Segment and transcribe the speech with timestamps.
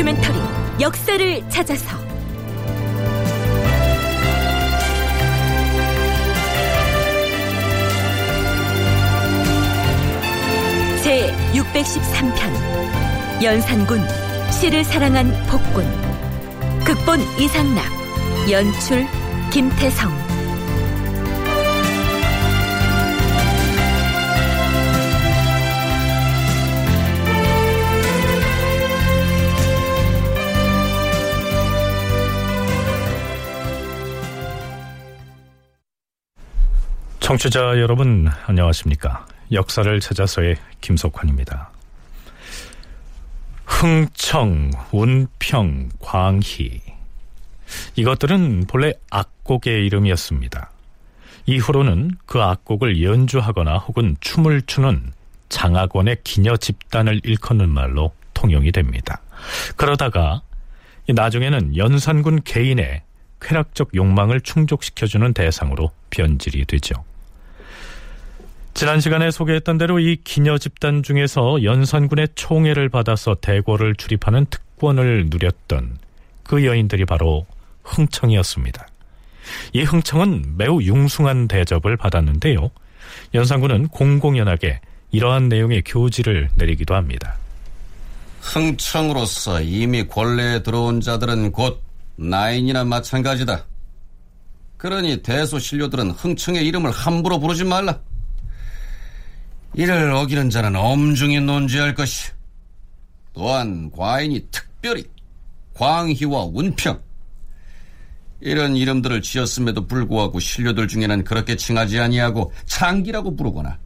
[0.00, 0.38] 다큐멘터리
[0.80, 1.98] 역사를 찾아서.
[11.02, 13.44] 제 613편.
[13.44, 14.00] 연산군
[14.50, 15.84] 시를 사랑한 복군.
[16.84, 17.84] 극본 이상락
[18.50, 19.06] 연출
[19.50, 20.29] 김태성
[37.30, 39.24] 청취자 여러분 안녕하십니까?
[39.52, 41.70] 역사를 찾아서의 김석환입니다.
[43.64, 46.80] 흥청, 운평, 광희.
[47.94, 50.70] 이것들은 본래 악곡의 이름이었습니다.
[51.46, 55.12] 이후로는 그 악곡을 연주하거나 혹은 춤을 추는
[55.50, 59.20] 장학원의 기녀 집단을 일컫는 말로 통용이 됩니다.
[59.76, 60.42] 그러다가
[61.06, 63.02] 나중에는 연산군 개인의
[63.40, 67.04] 쾌락적 욕망을 충족시켜주는 대상으로 변질이 되죠.
[68.80, 75.98] 지난 시간에 소개했던 대로 이 기녀 집단 중에서 연산군의 총애를 받아서 대궐을 출입하는 특권을 누렸던
[76.44, 77.44] 그 여인들이 바로
[77.84, 78.88] 흥청이었습니다.
[79.74, 82.70] 이 흥청은 매우 융숭한 대접을 받았는데요.
[83.34, 87.36] 연산군은 공공연하게 이러한 내용의 교지를 내리기도 합니다.
[88.40, 91.82] 흥청으로서 이미 권례에 들어온 자들은 곧
[92.16, 93.66] 나인이나 마찬가지다.
[94.78, 97.98] 그러니 대소신료들은 흥청의 이름을 함부로 부르지 말라.
[99.74, 102.32] 이를 어기는 자는 엄중히 논지할 것이.
[103.32, 105.04] 또한 과인이 특별히
[105.74, 107.00] 광희와 운평
[108.40, 113.78] 이런 이름들을 지었음에도 불구하고 신료들 중에는 그렇게 칭하지 아니하고 창기라고 부르거나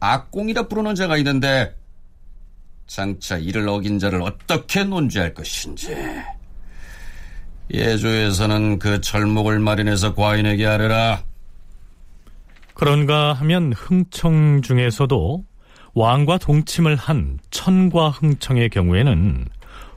[0.00, 1.74] 악공이라 부르는 자가 있는데
[2.86, 5.94] 장차 이를 어긴 자를 어떻게 논지할 것인지
[7.70, 11.22] 예조에서는 그 철목을 마련해서 과인에게 하려라.
[12.78, 15.44] 그런가 하면 흥청 중에서도
[15.94, 19.46] 왕과 동침을 한 천과 흥청의 경우에는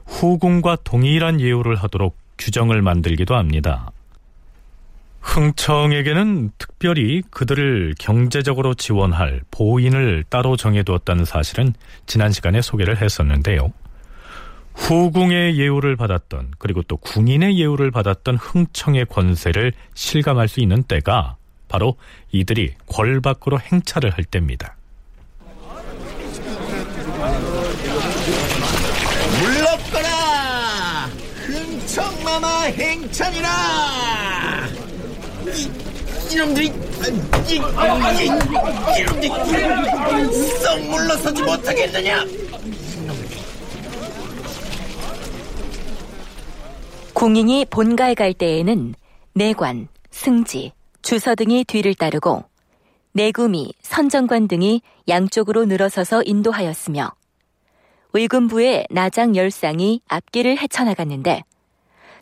[0.04, 3.92] 후궁과 동일한 예우를 하도록 규정을 만들기도 합니다.
[5.20, 11.74] 흥청에게는 특별히 그들을 경제적으로 지원할 보인을 따로 정해두었다는 사실은
[12.06, 13.72] 지난 시간에 소개를 했었는데요.
[14.74, 21.36] 후궁의 예우를 받았던 그리고 또 궁인의 예우를 받았던 흥청의 권세를 실감할 수 있는 때가
[21.72, 21.96] 바로
[22.32, 24.76] 이들이 궐 밖으로 행차를 할 때입니다.
[29.40, 31.06] 물렀거라!
[31.46, 33.48] 흥청마마 행찬이라!
[35.46, 36.70] 이, 이놈들이 이,
[37.48, 37.56] 이,
[39.00, 39.30] 이놈들이
[40.60, 42.26] 썩 물러서지 못하겠느냐?
[47.14, 48.94] 공인이 본가에 갈 때에는
[49.32, 50.72] 내관, 승지,
[51.02, 52.44] 주서 등이 뒤를 따르고
[53.12, 57.10] 내구미, 선정관 등이 양쪽으로 늘어서서 인도하였으며
[58.14, 61.42] 의금부의 나장 열상이 앞길을 헤쳐나갔는데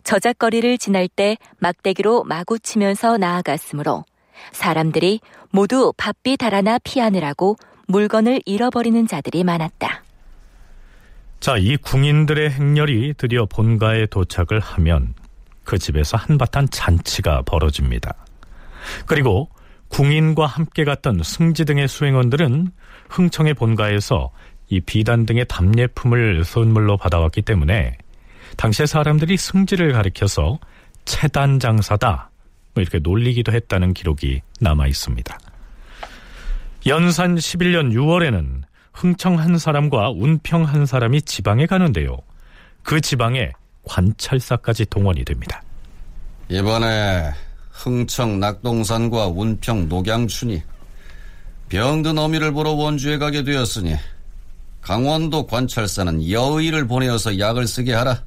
[0.03, 4.03] 저작거리를 지날 때 막대기로 마구 치면서 나아갔으므로
[4.51, 5.19] 사람들이
[5.51, 7.55] 모두 바삐 달아나 피하느라고
[7.87, 10.03] 물건을 잃어버리는 자들이 많았다.
[11.39, 15.13] 자, 이 궁인들의 행렬이 드디어 본가에 도착을 하면
[15.63, 18.15] 그 집에서 한바탕 잔치가 벌어집니다.
[19.05, 19.49] 그리고
[19.89, 22.71] 궁인과 함께 갔던 승지 등의 수행원들은
[23.09, 24.31] 흥청의 본가에서
[24.69, 27.97] 이 비단 등의 답례품을 선물로 받아왔기 때문에
[28.57, 30.59] 당시의 사람들이 승지를 가리켜서
[31.03, 32.29] 체단 장사다
[32.73, 35.37] 뭐 이렇게 놀리기도 했다는 기록이 남아 있습니다.
[36.87, 38.63] 연산 11년 6월에는
[38.93, 42.17] 흥청 한 사람과 운평 한 사람이 지방에 가는데요.
[42.83, 43.51] 그 지방에
[43.83, 45.61] 관찰사까지 동원이 됩니다.
[46.49, 47.31] 이번에
[47.81, 50.61] 흥청 낙동산과 운평 녹양춘이
[51.69, 53.95] 병든 어미를 보러 원주에 가게 되었으니
[54.81, 58.23] 강원도 관찰사는 여의를 보내어서 약을 쓰게 하라.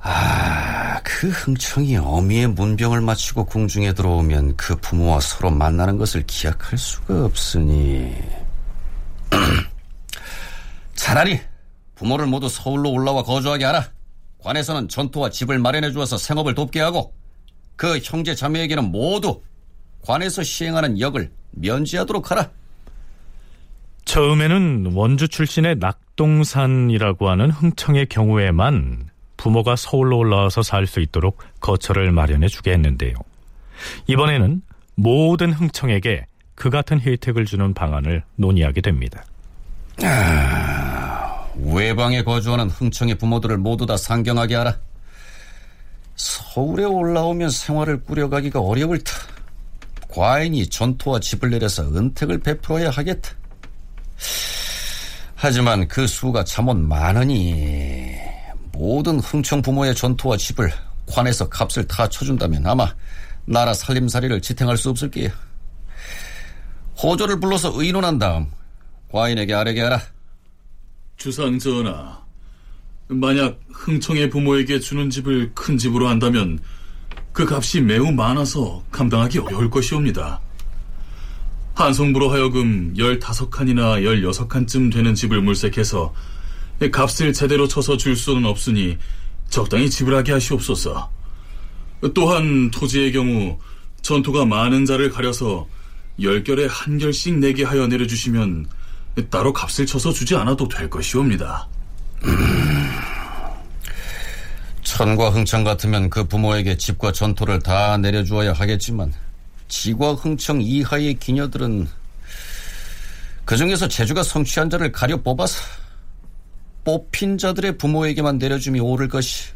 [0.00, 7.26] 아, 그 흥청이 어미의 문병을 마치고 궁중에 들어오면 그 부모와 서로 만나는 것을 기약할 수가
[7.26, 8.14] 없으니.
[10.94, 11.40] 차라리
[11.96, 13.93] 부모를 모두 서울로 올라와 거주하게 하라.
[14.44, 17.14] 관에서는 전투와 집을 마련해 주어서 생업을 돕게 하고
[17.76, 19.40] 그 형제 자매에게는 모두
[20.02, 22.50] 관에서 시행하는 역을 면제하도록 하라.
[24.04, 29.08] 처음에는 원주 출신의 낙동산이라고 하는 흥청의 경우에만
[29.38, 33.14] 부모가 서울로 올라와서 살 수 있도록 거처를 마련해 주게 했는데요.
[34.06, 34.60] 이번에는
[34.94, 39.24] 모든 흥청에게 그 같은 혜택을 주는 방안을 논의하게 됩니다.
[41.56, 44.76] 외방에 거주하는 흥청의 부모들을 모두 다 상경하게 하라.
[46.16, 49.12] 서울에 올라오면 생활을 꾸려가기가 어려울 터.
[50.08, 53.30] 과인이 전토와 집을 내려서 은택을 베풀어야 하겠다.
[55.34, 58.14] 하지만 그 수가 참못 많으니
[58.72, 60.72] 모든 흥청 부모의 전토와 집을
[61.06, 62.94] 관에서 값을 다 쳐준다면 아마
[63.44, 65.30] 나라 살림살이를 지탱할 수 없을 게야.
[67.02, 68.46] 호조를 불러서 의논한 다음
[69.10, 70.00] 과인에게 아뢰게 하라.
[71.16, 72.20] 주상 전하,
[73.08, 76.58] 만약 흥청의 부모에게 주는 집을 큰 집으로 한다면
[77.32, 80.40] 그 값이 매우 많아서 감당하기 어려울 것이옵니다.
[81.74, 86.14] 한성부로 하여금 15칸이나 16칸쯤 되는 집을 물색해서
[86.92, 88.96] 값을 제대로 쳐서 줄 수는 없으니
[89.48, 91.10] 적당히 지불하게 하시옵소서.
[92.14, 93.58] 또한 토지의 경우
[94.02, 95.66] 전토가 많은 자를 가려서
[96.20, 98.66] 열결에 한 결씩 내게 하여 내려주시면
[99.30, 101.68] 따로 값을 쳐서 주지 않아도 될 것이옵니다.
[104.82, 109.12] 천과 흥청 같으면 그 부모에게 집과 전토를 다 내려주어야 하겠지만
[109.68, 111.88] 지과 흥청 이하의 기녀들은
[113.44, 115.60] 그 중에서 재주가 성취한 자를 가려 뽑아서
[116.84, 119.52] 뽑힌 자들의 부모에게만 내려줌이 옳을 것이.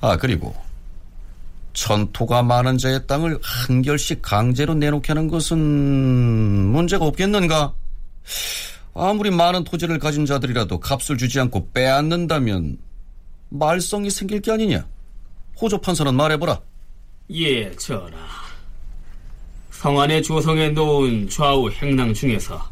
[0.00, 0.54] 아 그리고
[1.74, 7.74] 전토가 많은 자의 땅을 한 결씩 강제로 내놓게 하는 것은 문제가 없겠는가?
[8.94, 12.78] 아무리 많은 토지를 가진 자들이라도 값을 주지 않고 빼앗는다면
[13.50, 14.86] 말썽이 생길 게 아니냐?
[15.60, 16.60] 호조 판사는 말해보라.
[17.32, 18.44] 예, 전하.
[19.70, 22.70] 성안의 조성에 놓은 좌우 행랑 중에서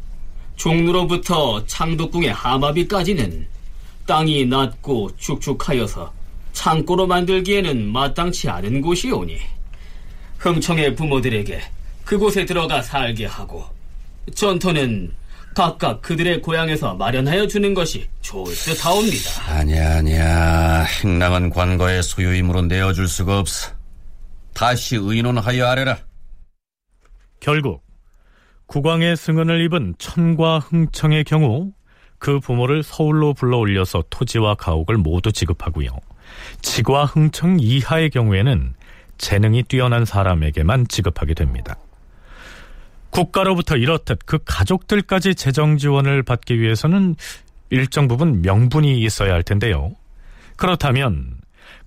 [0.57, 3.47] 종로로부터 창덕궁의 하마비까지는
[4.07, 6.13] 땅이 낮고 축축하여서
[6.53, 9.39] 창고로 만들기에는 마땅치 않은 곳이오니
[10.39, 11.61] 흥청의 부모들에게
[12.05, 13.65] 그곳에 들어가 살게 하고
[14.35, 15.13] 전터는
[15.55, 19.53] 각각 그들의 고향에서 마련하여 주는 것이 좋을 듯하옵니다.
[19.53, 20.85] 아니야, 아니야.
[20.85, 23.71] 행랑은 관거의 소유임으로 내어줄 수가 없어.
[24.55, 25.99] 다시 의논하여 아래라.
[27.41, 27.83] 결국
[28.67, 31.73] 국왕의 승은을 입은 천과 흥청의 경우
[32.19, 35.91] 그 부모를 서울로 불러 올려서 토지와 가옥을 모두 지급하고요.
[36.61, 38.75] 지과 흥청 이하의 경우에는
[39.19, 41.77] 재능이 뛰어난 사람에게만 지급하게 됩니다.
[43.11, 47.15] 국가로부터 이렇듯 그 가족들까지 재정 지원을 받기 위해서는
[47.71, 49.95] 일정 부분 명분이 있어야 할 텐데요.
[50.57, 51.37] 그렇다면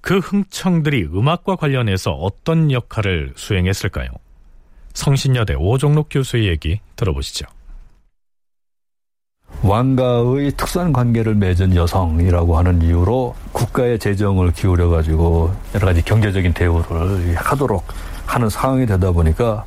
[0.01, 4.09] 그 흥청들이 음악과 관련해서 어떤 역할을 수행했을까요?
[4.93, 7.45] 성신여대 오종록 교수의 얘기 들어보시죠.
[9.63, 17.35] 왕가의 특수한 관계를 맺은 여성이라고 하는 이유로 국가의 재정을 기울여 가지고 여러 가지 경제적인 대우를
[17.35, 17.83] 하도록
[18.25, 19.63] 하는 상황이 되다 보니까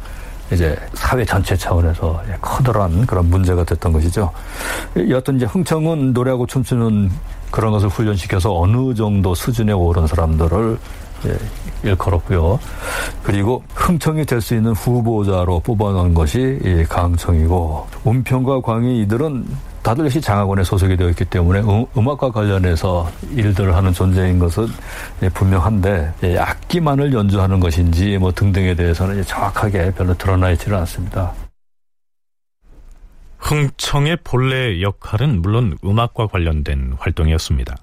[0.53, 4.31] 이제 사회 전체 차원에서 커다란 그런 문제가 됐던 것이죠.
[5.09, 7.11] 여하튼 이제 흥청은 노래하고 춤추는
[7.51, 10.79] 그런 것을 훈련시켜서 어느 정도 수준에 오른 사람들을
[11.83, 12.59] 일컬었고요.
[13.23, 19.45] 그리고 흥청이 될 수 있는 후보자로 뽑아놓은 것이 이 강청이고 운평과 광희 이들은
[19.83, 24.67] 다들 역시 장학원에 소속이 되어 있기 때문에 음, 악과 관련해서 일들을 하는 존재인 것은
[25.35, 31.33] 분명한데 악기만을 연주하는 것인지 뭐 등등에 대해서는 정확하게 별로 드러나 있지는 않습니다.
[33.39, 37.77] 흥청의 본래 역할은 물론 음악과 관련된 활동이었습니다.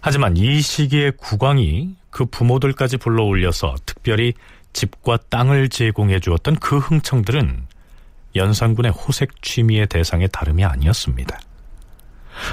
[0.00, 4.34] 하지만 이 시기에 국왕이 그 부모들까지 불러 올려서 특별히
[4.72, 7.67] 집과 땅을 제공해 주었던 그 흥청들은
[8.38, 11.38] 연산군의 호색 취미의 대상의 다름이 아니었습니다.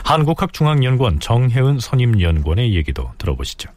[0.04, 3.70] 한국학중앙연구원 정혜은 선임연구원의 얘기도 들어보시죠.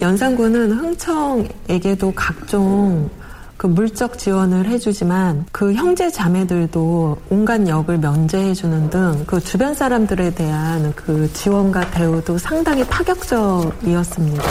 [0.00, 3.10] 연산군은 흥청에게도 각종
[3.56, 10.92] 그 물적 지원을 해주지만 그 형제 자매들도 온갖 역을 면제해주는 등 그 주변 사람들에 대한
[10.94, 14.42] 그 지원과 대우도 상당히 파격적이었습니다.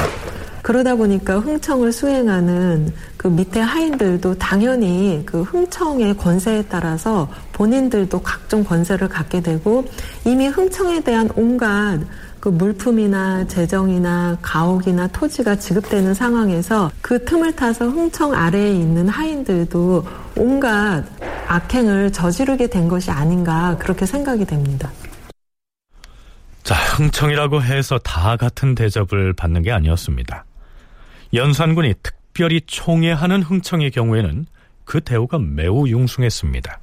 [0.66, 9.08] 그러다 보니까 흥청을 수행하는 그 밑에 하인들도 당연히 그 흥청의 권세에 따라서 본인들도 각종 권세를
[9.08, 9.86] 갖게 되고
[10.26, 12.00] 이미 흥청에 대한 온갖
[12.40, 20.04] 그 물품이나 재정이나 가옥이나 토지가 지급되는 상황에서 그 틈을 타서 흥청 아래에 있는 하인들도
[20.36, 21.04] 온갖
[21.48, 24.90] 악행을 저지르게 된 것이 아닌가 그렇게 생각이 됩니다.
[26.64, 30.44] 자, 흥청이라고 해서 다 같은 대접을 받는 게 아니었습니다.
[31.36, 34.46] 연산군이 특별히 총애하는 흥청의 경우에는
[34.86, 36.80] 그 대우가 매우 융숭했습니다.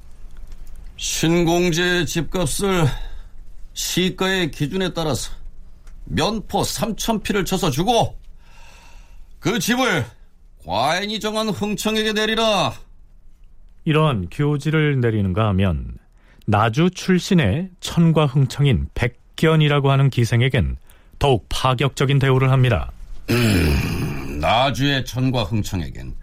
[0.95, 2.85] 신공제의 집값을
[3.73, 5.31] 시가의 기준에 따라서
[6.05, 8.17] 면포 3천 피를 쳐서 주고
[9.39, 10.05] 그 집을
[10.65, 12.73] 과인이 정한 흥청에게 내리라.
[13.85, 15.97] 이러한 교지를 내리는가 하면
[16.45, 20.77] 나주 출신의 천과 흥청인 백견이라고 하는 기생에겐
[21.19, 22.91] 더욱 파격적인 대우를 합니다.
[24.43, 26.15] 음, 나주의 천과 흥청에겐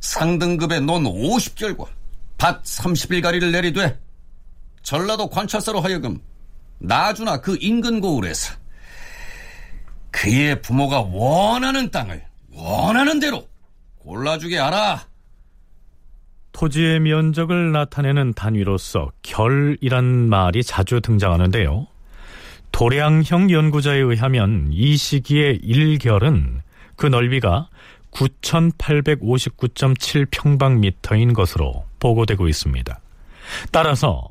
[0.00, 1.86] 상등급의 논 50결과
[2.36, 3.98] 밭 30일가리를 내리되
[4.82, 6.20] 전라도 관찰사로 하여금
[6.78, 8.54] 나주나 그 인근 고을에서
[10.10, 13.48] 그의 부모가 원하는 땅을 원하는 대로
[13.98, 15.06] 골라주게 하라.
[16.50, 21.86] 토지의 면적을 나타내는 단위로서 결이란 말이 자주 등장하는데요.
[22.72, 26.60] 도량형 연구자에 의하면 이 시기의 1결은
[27.02, 27.68] 그 넓이가
[28.12, 33.00] 9,859.7 평방미터인 것으로 보고되고 있습니다.
[33.72, 34.28] 따라서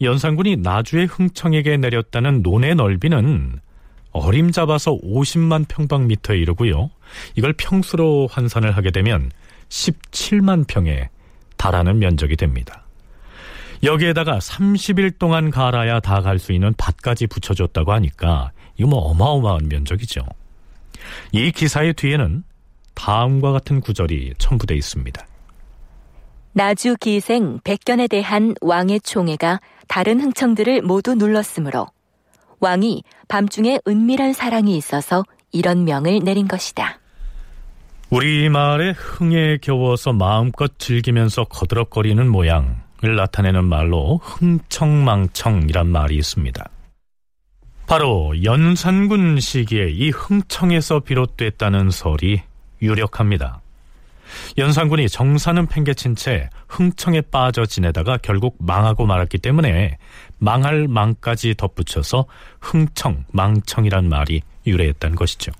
[0.00, 3.60] 연산군이 나주의 흥청에게 내렸다는 논의 넓이는
[4.12, 6.88] 어림잡아서 50만 평방미터에 이르고요.
[7.36, 9.30] 이걸 평수로 환산을 하게 되면
[9.68, 11.10] 17만 평에
[11.58, 12.86] 달하는 면적이 됩니다.
[13.82, 20.24] 여기에다가 30일 동안 갈아야 다 갈 수 있는 밭까지 붙여줬다고 하니까 이거 뭐 어마어마한 면적이죠.
[21.32, 22.44] 이 기사의 뒤에는
[22.94, 25.26] 다음과 같은 구절이 첨부되어 있습니다.
[26.52, 31.86] 나주 기생 백견에 대한 왕의 총애가 다른 흥청들을 모두 눌렀으므로
[32.58, 36.98] 왕이 밤중에 은밀한 사랑이 있어서 이런 명을 내린 것이다.
[38.10, 46.68] 우리말의 흥에 겨워서 마음껏 즐기면서 거드럭거리는 모양을 나타내는 말로 흥청망청이란 말이 있습니다.
[47.90, 52.40] 바로 연산군 시기에 이 흥청에서 비롯됐다는 설이
[52.80, 53.62] 유력합니다.
[54.58, 59.98] 연산군이 정사는 팽개친 채 흥청에 빠져 지내다가 결국 망하고 말았기 때문에
[60.38, 62.26] 망할 망까지 덧붙여서
[62.60, 65.50] 흥청, 망청이란 말이 유래했다는 것이죠.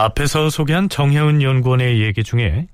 [0.00, 2.68] 앞에서 소개한 정혜은 연구원의 얘기 중에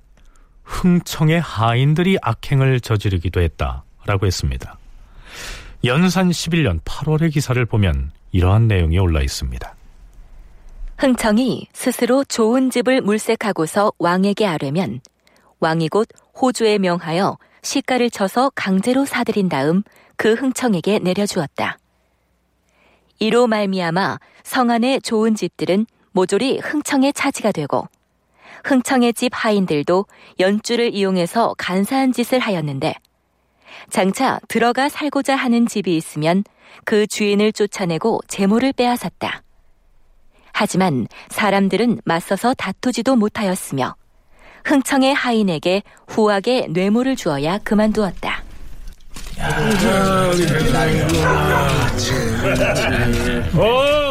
[0.63, 4.77] 흥청의 하인들이 악행을 저지르기도 했다라고 했습니다.
[5.85, 9.75] 연산 11년 8월의 기사를 보면 이러한 내용이 올라 있습니다.
[10.99, 15.01] 흥청이 스스로 좋은 집을 물색하고서 왕에게 아뢰면
[15.61, 19.83] 왕이 곧 호주에 명하여 시가를 쳐서 강제로 사들인 다음
[20.17, 21.79] 그 흥청에게 내려주었다.
[23.19, 27.89] 이로 말미암아 성 안의 좋은 집들은 모조리 흥청의 차지가 되고
[28.65, 30.07] 흥청의 집 하인들도
[30.39, 32.95] 연주를 이용해서 간사한 짓을 하였는데
[33.91, 36.45] 장차 들어가 살고자 하는 집이 있으면
[36.85, 39.43] 그 주인을 쫓아내고 재물을 빼앗았다.
[40.53, 43.97] 하지만 사람들은 맞서서 다투지도 못하였으며
[44.65, 48.45] 흥청의 하인에게 후하게 뇌물을 주어야 그만두었다.
[53.57, 54.04] 어,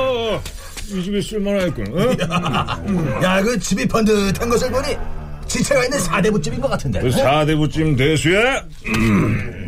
[0.93, 1.88] 이 집이 쓸만하겠군.
[1.97, 3.23] 어?
[3.23, 4.95] 야, 그 집이 번듯한 것을 보니
[5.47, 7.00] 지체가 있는 사대부집인 것 같은데.
[7.01, 8.63] 그 사대부집 대수야?
[8.85, 9.65] 음.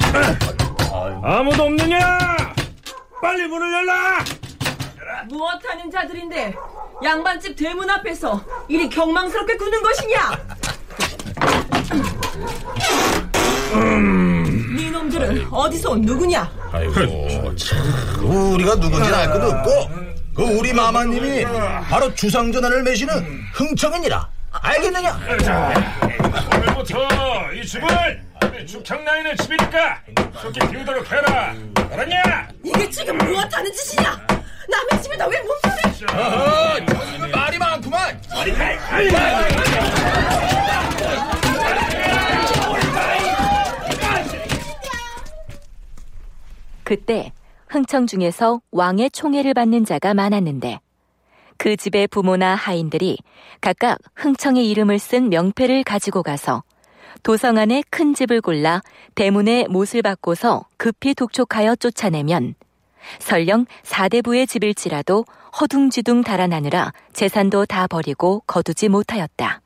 [1.24, 2.46] 아무도 없느냐?
[3.22, 4.24] 빨리 문을 열라!
[5.28, 6.54] 무엇하는 자들인데
[7.04, 10.40] 양반집 대문 앞에서 이리 경망스럽게 구는 것이냐?
[13.74, 14.76] 음.
[14.78, 16.52] 니놈들은 어디서 온 누구냐?
[16.72, 17.80] 아이고, 참,
[18.54, 21.46] 우리가 누군지 알 것도 없고, 그 우리 마마님이
[21.90, 24.30] 바로 주상전환을 매시는 흥청이니라.
[24.52, 25.20] 알겠느냐?
[26.54, 27.08] 오늘부터
[27.54, 28.22] 이 집을
[28.68, 30.00] 죽창라인의 집이니까
[30.42, 31.54] 속히 비우도록 해라.
[31.92, 32.50] 알았냐?
[32.64, 34.28] 이게 지금 무엇하는 짓이냐?
[34.68, 36.20] 남의 집에다 왜 몸살을?
[36.20, 38.22] 어허, 말이 많구만.
[46.84, 47.32] 그때
[47.68, 50.80] 흥청 중에서 왕의 총애를 받는 자가 많았는데
[51.58, 53.18] 그 집의 부모나 하인들이
[53.62, 56.64] 각각 흥청의 이름을 쓴 명패를 가지고 가서
[57.24, 58.82] 도성 안에 큰 집을 골라
[59.16, 62.56] 대문에 못을 받고서 급히 독촉하여 쫓아내면
[63.20, 65.26] 설령 사대부의 집일지라도
[65.60, 69.62] 허둥지둥 달아나느라 재산도 다 버리고 거두지 못하였다.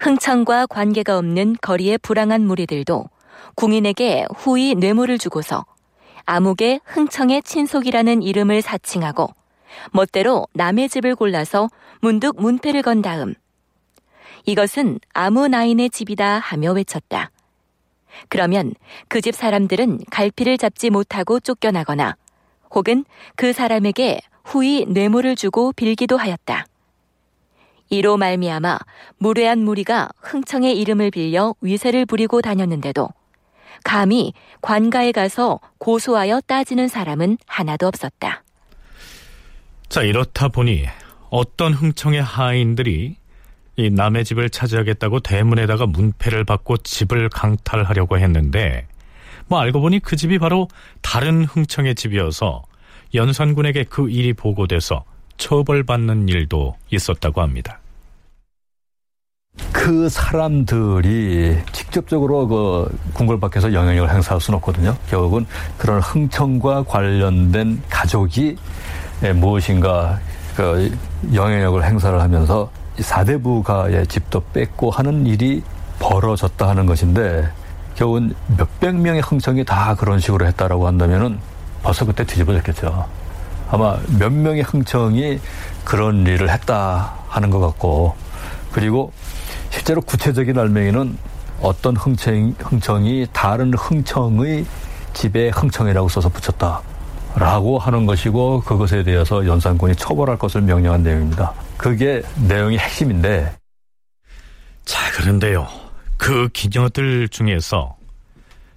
[0.00, 3.08] 흥청과 관계가 없는 거리의 불황한 무리들도
[3.54, 5.64] 궁인에게 후이 뇌물을 주고서
[6.24, 9.34] 암흑의 흥청의 친속이라는 이름을 사칭하고
[9.92, 11.68] 멋대로 남의 집을 골라서
[12.00, 13.34] 문득 문패를 건 다음
[14.44, 17.30] 이것은 아무 나인의 집이다 하며 외쳤다.
[18.28, 18.74] 그러면
[19.08, 22.16] 그 집 사람들은 갈피를 잡지 못하고 쫓겨나거나
[22.74, 23.04] 혹은
[23.36, 26.66] 그 사람에게 후이 뇌물을 주고 빌기도 하였다.
[27.88, 28.78] 이로 말미암아
[29.18, 33.08] 무례한 무리가 흥청의 이름을 빌려 위세를 부리고 다녔는데도
[33.84, 38.42] 감히 관가에 가서 고소하여 따지는 사람은 하나도 없었다.
[39.88, 40.86] 자, 이렇다 보니
[41.30, 43.16] 어떤 흥청의 하인들이
[43.76, 48.86] 이 남의 집을 차지하겠다고 대문에다가 문패를 받고 집을 강탈하려고 했는데
[49.48, 50.68] 뭐 알고 보니 그 집이 바로
[51.02, 52.62] 다른 흥청의 집이어서
[53.14, 55.04] 연산군에게 그 일이 보고돼서
[55.36, 57.81] 처벌받는 일도 있었다고 합니다.
[59.72, 64.96] 그 사람들이 직접적으로 그 궁궐 밖에서 영향력을 행사할 수는 없거든요.
[65.08, 65.44] 결국은
[65.76, 68.56] 그런 흥청과 관련된 가족이
[69.34, 70.20] 무엇인가
[70.56, 70.96] 그
[71.34, 75.62] 영향력을 행사를 하면서 사대부가의 집도 뺏고 하는 일이
[75.98, 77.50] 벌어졌다 하는 것인데
[77.94, 81.38] 결국은 몇백 명의 흥청이 다 그런 식으로 했다라고 한다면은
[81.82, 83.06] 벌써 그때 뒤집어졌겠죠.
[83.70, 85.40] 아마 몇 명의 흥청이
[85.84, 88.14] 그런 일을 했다 하는 것 같고
[88.70, 89.12] 그리고
[89.72, 91.16] 실제로 구체적인 알맹이는
[91.62, 94.66] 어떤 흥청, 흥청이 다른 흥청의
[95.14, 96.82] 집에 흥청이라고 써서 붙였다.
[97.34, 101.54] 라고 하는 것이고 그것에 대해서 연산군이 처벌할 것을 명령한 내용입니다.
[101.78, 103.56] 그게 내용이 핵심인데.
[104.84, 105.66] 자, 그런데요.
[106.18, 107.96] 그 기녀들 중에서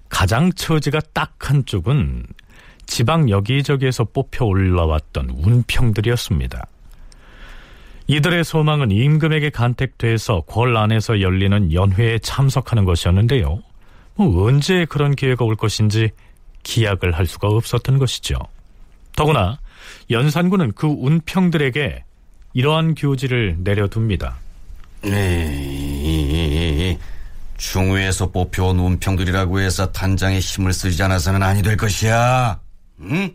[0.07, 2.25] 가장 처지가 딱한 쪽은
[2.85, 6.65] 지방 여기저기에서 뽑혀 올라왔던 운평들이었습니다.
[8.07, 13.61] 이들의 소망은 임금에게 간택돼서 궐 안에서 열리는 연회에 참석하는 것이었는데요.
[14.15, 16.11] 뭐 언제 그런 기회가 올 것인지
[16.63, 18.37] 기약을 할 수가 없었던 것이죠.
[19.15, 19.59] 더구나
[20.09, 22.03] 연산군은 그 운평들에게
[22.53, 24.37] 이러한 교지를 내려둡니다.
[25.01, 26.97] 네,
[27.57, 32.59] 중위에서 뽑혀온 운평들이라고 해서 단장의 힘을 쓰지 않아서는 아니 될 것이야.
[33.01, 33.33] 응?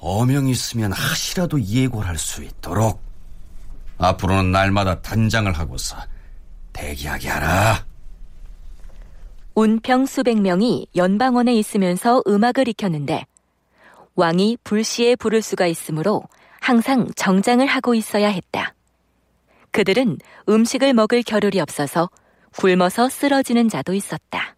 [0.00, 3.02] 어명이 있으면 하시라도 예고할 수 있도록
[3.98, 5.96] 앞으로는 날마다 단장을 하고서
[6.72, 7.84] 대기하게 하라.
[9.54, 13.26] 운평 수백 명이 연방원에 있으면서 음악을 익혔는데
[14.14, 16.22] 왕이 불시에 부를 수가 있으므로
[16.60, 18.74] 항상 정장을 하고 있어야 했다.
[19.72, 22.08] 그들은 음식을 먹을 겨를이 없어서
[22.56, 24.56] 굶어서 쓰러지는 자도 있었다.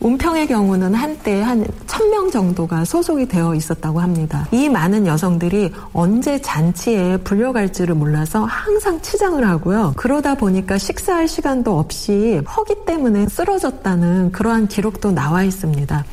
[0.00, 4.46] 운평의 경우는 한때 한 천 명 정도가 소속이 되어 있었다고 합니다.
[4.52, 9.92] 이 많은 여성들이 언제 잔치에 불려갈지를 몰라서 항상 치장을 하고요.
[9.96, 16.04] 그러다 보니까 식사할 시간도 없이 허기 때문에 쓰러졌다는 그러한 기록도 나와 있습니다.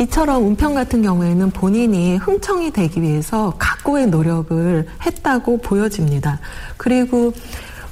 [0.00, 6.40] 이처럼 운평 같은 경우에는 본인이 흥청이 되기 위해서 각고의 노력을 했다고 보여집니다.
[6.76, 7.32] 그리고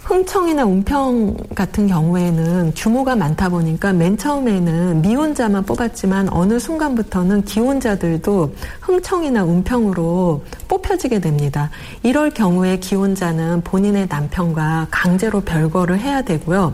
[0.09, 9.45] 흥청이나 운평 같은 경우에는 규모가 많다 보니까 맨 처음에는 미혼자만 뽑았지만 어느 순간부터는 기혼자들도 흥청이나
[9.45, 11.69] 운평으로 뽑혀지게 됩니다.
[12.03, 16.73] 이럴 경우에 기혼자는 본인의 남편과 강제로 별거를 해야 되고요.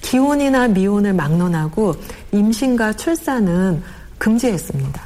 [0.00, 1.96] 기혼이나 미혼을 막론하고
[2.30, 3.82] 임신과 출산은
[4.18, 5.05] 금지했습니다.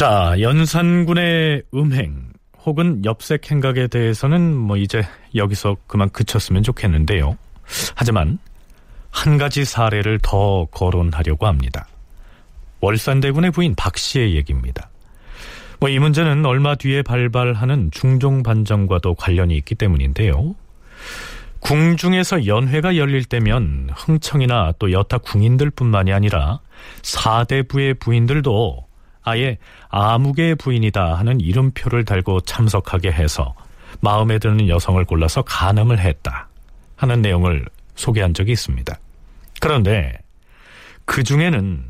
[0.00, 2.32] 자, 연산군의 음행
[2.64, 5.02] 혹은 엽색 행각에 대해서는 뭐 이제
[5.34, 7.36] 여기서 그만 그쳤으면 좋겠는데요.
[7.94, 8.38] 하지만
[9.10, 11.86] 한 가지 사례를 더 거론하려고 합니다.
[12.80, 14.88] 월산대군의 부인 박 씨의 얘기입니다.
[15.80, 20.54] 뭐 이 문제는 얼마 뒤에 발발하는 중종 반정과도 관련이 있기 때문인데요.
[21.58, 26.60] 궁중에서 연회가 열릴 때면 흥청이나 또 여타 궁인들뿐만이 아니라
[27.02, 28.88] 사대부의 부인들도
[29.22, 33.54] 아예 아무개의 부인이다 하는 이름표를 달고 참석하게 해서
[34.00, 36.48] 마음에 드는 여성을 골라서 간음을 했다
[36.96, 38.98] 하는 내용을 소개한 적이 있습니다.
[39.60, 40.18] 그런데
[41.04, 41.84] 그 중에는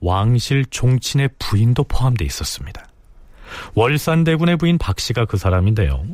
[0.00, 2.86] 왕실 종친의 부인도 포함되어 있었습니다.
[3.74, 6.04] 월산대군의 부인 박 씨가 그 사람인데요.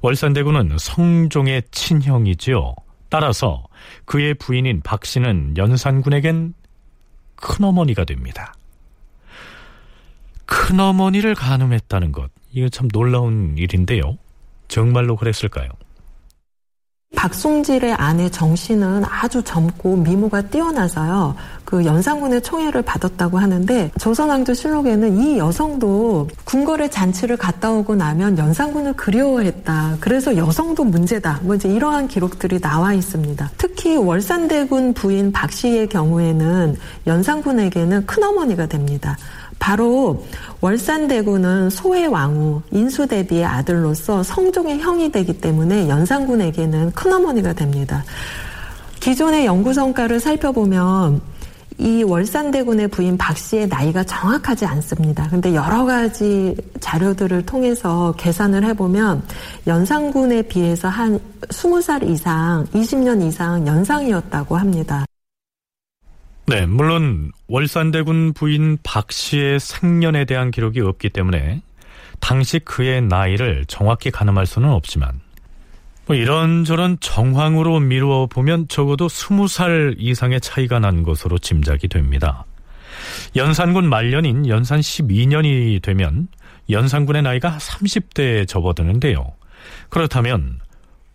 [0.00, 2.74] 월산대군은 성종의 친형이지요.
[3.08, 3.64] 따라서
[4.04, 6.54] 그의 부인인 박 씨는 연산군에겐
[7.36, 8.54] 큰어머니가 됩니다.
[10.46, 14.16] 큰어머니를 간음했다는 것, 이거 참 놀라운 일인데요.
[14.68, 15.68] 정말로 그랬을까요?
[17.14, 21.34] 박송질의 아내 정씨는 아주 젊고 미모가 뛰어나서요.
[21.64, 28.94] 그 연산군의 총애를 받았다고 하는데 조선왕조 실록에는 이 여성도 궁궐의 잔치를 갔다 오고 나면 연산군을
[28.94, 29.96] 그리워했다.
[30.00, 31.40] 그래서 여성도 문제다.
[31.42, 33.50] 뭐 이제 이러한 기록들이 나와 있습니다.
[33.56, 39.16] 특히 월산대군 부인 박 씨의 경우에는 연산군에게는 큰어머니가 됩니다.
[39.58, 40.24] 바로
[40.60, 48.04] 월산대군은 소의 왕후 인수대비의 아들로서 성종의 형이 되기 때문에 연산군에게는 큰어머니가 됩니다.
[49.00, 51.20] 기존의 연구 성과를 살펴보면
[51.78, 55.28] 이 월산대군의 부인 박 씨의 나이가 정확하지 않습니다.
[55.28, 59.22] 근데 여러 가지 자료들을 통해서 계산을 해보면
[59.66, 65.04] 연산군에 비해서 한 20살 이상, 20년 이상 연상이었다고 합니다.
[66.48, 71.60] 네, 물론 월산대군 부인 박 씨의 생년에 대한 기록이 없기 때문에
[72.20, 75.20] 당시 그의 나이를 정확히 가늠할 수는 없지만
[76.06, 82.44] 뭐 이런저런 정황으로 미루어 보면 적어도 20살 이상의 차이가 난 것으로 짐작이 됩니다.
[83.34, 86.28] 연산군 말년인 연산 12년이 되면
[86.70, 89.32] 연산군의 나이가 30대에 접어드는데요.
[89.88, 90.60] 그렇다면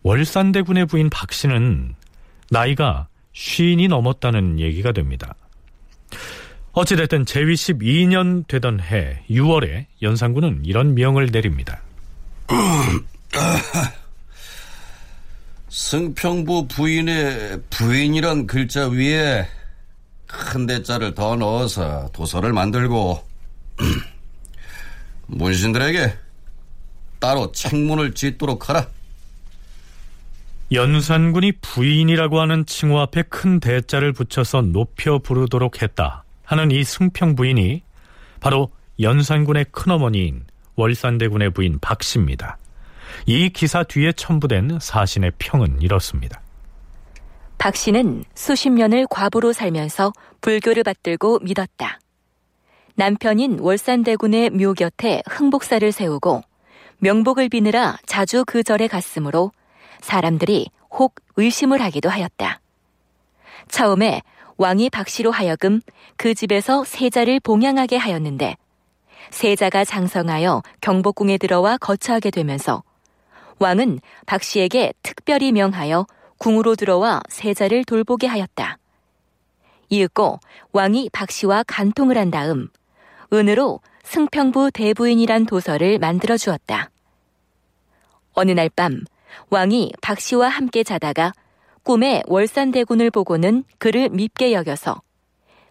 [0.04, 1.96] 월산대군의 부인 박 씨는
[2.50, 5.36] 나이가 쉰이 넘었다는 얘기가 됩니다.
[6.74, 11.82] 어찌됐든 제위 12년 되던 해 6월에 연산군은 이런 명을 내립니다.
[15.70, 19.48] 승평부 부인의 부인이란 글자 위에
[20.28, 23.22] 큰 대자를 더 넣어서 도서를 만들고
[25.28, 26.14] 문신들에게
[27.20, 28.88] 따로 책문을 짓도록 하라.
[30.72, 37.84] 연산군이 부인이라고 하는 칭호 앞에 큰 대자를 붙여서 높여 부르도록 했다 하는 이 승평 부인이
[38.40, 42.58] 바로 연산군의 큰어머니인 월산대군의 부인 박씨입니다.
[43.26, 46.42] 이 기사 뒤에 첨부된 사신의 평은 이렇습니다.
[47.58, 52.00] 박 씨는 수십 년을 과부로 살면서 불교를 받들고 믿었다.
[52.96, 56.44] 남편인 월산대군의 묘 곁에 흥복사를 세우고
[57.00, 59.52] 명복을 비느라 자주 그 절에 갔으므로
[60.02, 62.60] 사람들이 혹 의심을 하기도 하였다.
[63.70, 64.22] 처음에
[64.58, 65.82] 왕이 박씨로 하여금
[66.18, 68.56] 그 집에서 세자를 봉양하게 하였는데
[69.30, 72.84] 세자가 장성하여 경복궁에 들어와 거처하게 되면서
[73.60, 76.06] 왕은 박씨에게 특별히 명하여
[76.38, 78.78] 궁으로 들어와 세자를 돌보게 하였다.
[79.90, 80.40] 이윽고
[80.74, 82.70] 왕이 박씨와 간통을 한 다음
[83.32, 86.90] 은으로 승평부 대부인이란 도서를 만들어 주었다.
[88.34, 89.04] 어느 날 밤
[89.50, 91.34] 왕이 박 씨와 함께 자다가
[91.84, 95.02] 꿈에 월산대군을 보고는 그를 밉게 여겨서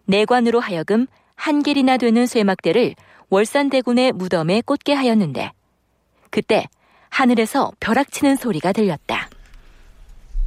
[0.06, 2.94] 내관으로 하여금 한 길이나 되는 쇠막대를
[3.30, 5.52] 월산대군의 무덤에 꽂게 하였는데
[6.30, 6.66] 그때
[7.08, 9.28] 하늘에서 벼락치는 소리가 들렸다.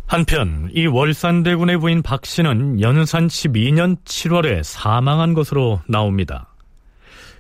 [0.06, 6.54] 한편 이 월산대군의 부인 박 씨는 연산 12년 7월에 사망한 것으로 나옵니다.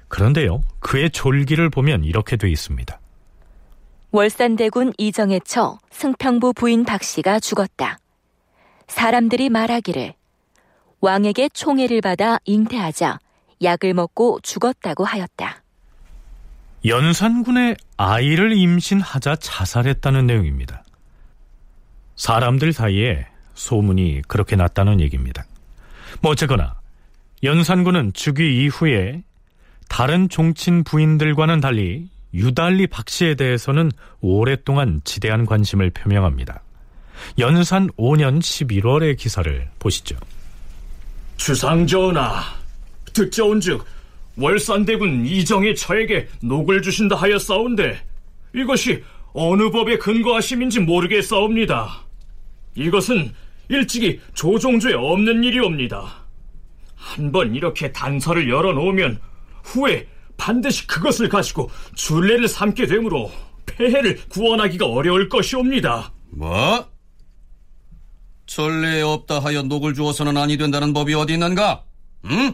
[0.07, 2.99] 그런데요, 그의 졸기를 보면 이렇게 돼 있습니다.
[4.13, 7.97] 월산대군 이정에 처 승평부 부인 박 씨가 죽었다.
[8.87, 10.13] 사람들이 말하기를
[11.01, 13.17] 왕에게 총애를 받아 잉태하자
[13.63, 15.63] 약을 먹고 죽었다고 하였다.
[16.85, 20.83] 연산군의 아이를 임신하자 자살했다는 내용입니다.
[22.15, 25.43] 사람들 사이에 소문이 그렇게 났다는 얘기입니다.
[26.21, 26.75] 뭐 어쨌거나
[27.41, 29.23] 연산군은 즉위 이후에
[29.89, 33.91] 다른 종친 부인들과는 달리 유달리 박 씨에 대해서는
[34.21, 36.63] 오랫동안 지대한 관심을 표명합니다.
[37.39, 40.17] 연산 5년 11월의 기사를 보시죠.
[41.37, 42.41] 주상전하,
[43.13, 43.85] 듣자온즉
[44.35, 48.03] 월산대군 이정의 처에게 녹을 주신다 하였사온데
[48.55, 52.03] 이것이 어느 법에 근거하심인지 모르겠사옵니다.
[52.75, 53.31] 이것은
[53.69, 56.23] 일찍이 조종조에 없는 일이옵니다.
[56.95, 59.19] 한번 이렇게 단서를 열어놓으면
[59.63, 63.31] 후에 반드시 그것을 가지고 줄례를 삼게 되므로
[63.65, 66.13] 폐해를 구원하기가 어려울 것이옵니다.
[66.31, 66.91] 뭐?
[68.45, 71.85] 전례에 없다 하여 녹을 주어서는 아니 된다는 법이 어디 있는가?
[72.25, 72.53] 응?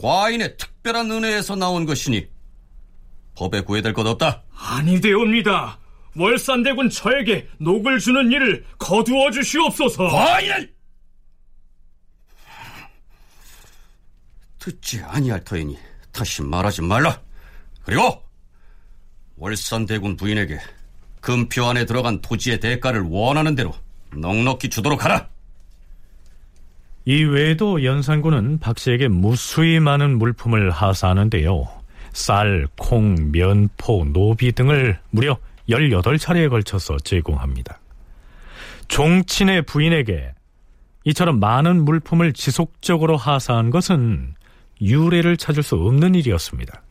[0.00, 2.26] 과인의 특별한 은혜에서 나온 것이니
[3.36, 4.44] 법에 구애될 것 없다.
[4.56, 5.78] 아니 되옵니다.
[6.16, 10.08] 월산대군 저에게 녹을 주는 일을 거두어 주시옵소서.
[10.08, 10.70] 과인은
[14.58, 15.78] 듣지 아니할 터이니
[16.12, 17.20] 다시 말하지 말라.
[17.84, 18.22] 그리고
[19.36, 20.58] 월산대군 부인에게
[21.20, 23.74] 금표 안에 들어간 토지의 대가를 원하는 대로
[24.12, 25.28] 넉넉히 주도록 하라.
[27.04, 31.68] 이 외에도 연산군은 박 씨에게 무수히 많은 물품을 하사하는데요.
[32.12, 37.80] 쌀, 콩, 면포, 노비 등을 무려 18차례에 걸쳐서 제공합니다.
[38.88, 40.34] 종친의 부인에게
[41.04, 44.34] 이처럼 많은 물품을 지속적으로 하사한 것은
[44.80, 46.82] 유례를 찾을 수 없는 일이었습니다.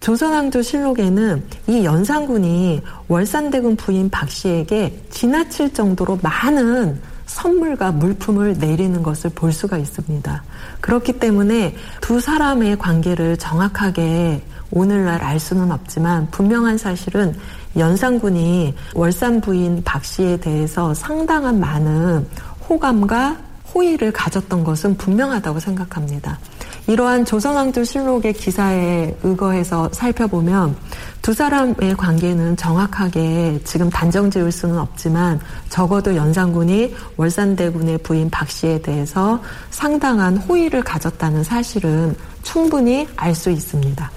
[0.00, 9.30] 조선왕조 실록에는 이 연산군이 월산대군 부인 박 씨에게 지나칠 정도로 많은 선물과 물품을 내리는 것을
[9.30, 10.44] 볼 수가 있습니다.
[10.80, 17.34] 그렇기 때문에 두 사람의 관계를 정확하게 오늘날 알 수는 없지만 분명한 사실은
[17.76, 22.28] 연산군이 월산 부인 박 씨에 대해서 상당한 많은
[22.68, 23.38] 호감과
[23.74, 26.38] 호의를 가졌던 것은 분명하다고 생각합니다.
[26.86, 30.76] 이러한 조선왕조 실록의 기사에 의거해서 살펴보면
[31.22, 38.82] 두 사람의 관계는 정확하게 지금 단정 지을 수는 없지만 적어도 연산군이 월산대군의 부인 박 씨에
[38.82, 44.10] 대해서 상당한 호의를 가졌다는 사실은 충분히 알 수 있습니다.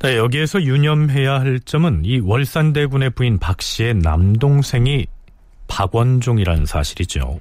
[0.00, 5.06] 네, 여기에서 유념해야 할 점은 이 월산대군의 부인 박 씨의 남동생이
[5.68, 7.38] 박원종이라는 사실이죠.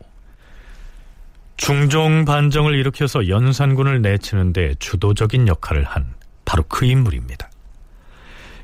[1.62, 7.52] 중종 반정을 일으켜서 연산군을 내치는데 주도적인 역할을 한 바로 그 인물입니다.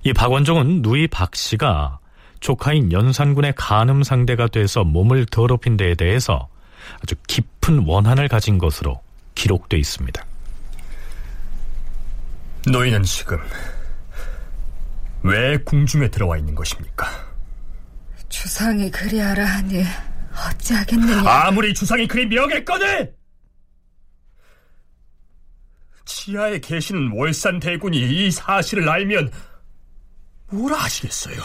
[0.02, 2.00] 이 박원종은 누이 박 씨가
[2.40, 6.50] 조카인 연산군의 간음 상대가 돼서 몸을 더럽힌 데에 대해서
[7.04, 9.00] 아주 깊은 원한을 가진 것으로
[9.36, 10.26] 기록돼 있습니다.
[12.66, 13.38] 너희는 지금
[15.22, 17.06] 왜 궁중에 들어와 있는 것입니까?
[18.28, 19.84] 주상이 그리하라 하니
[20.38, 21.24] 어찌하겠느냐.
[21.30, 23.16] 아무리 주상이 그리 명했거늘
[26.06, 27.98] 지하에 계시는 월산 대군이
[28.28, 29.32] 이 사실을 알면
[30.50, 31.36] 뭐라 하시겠어요?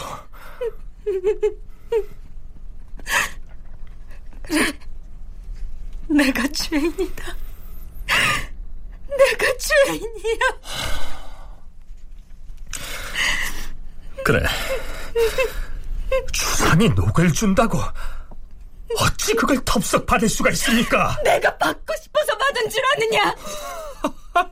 [4.43, 4.71] 그래,
[6.09, 7.35] 내가 죄인이다.
[9.09, 10.39] 내가 죄인이야.
[14.23, 14.45] 그래.
[16.31, 17.79] 주상이 녹을 준다고
[18.99, 21.17] 어찌 그걸 덥석 받을 수가 있습니까?
[21.23, 23.35] 내가 받고 싶어서 받은 줄 아느냐?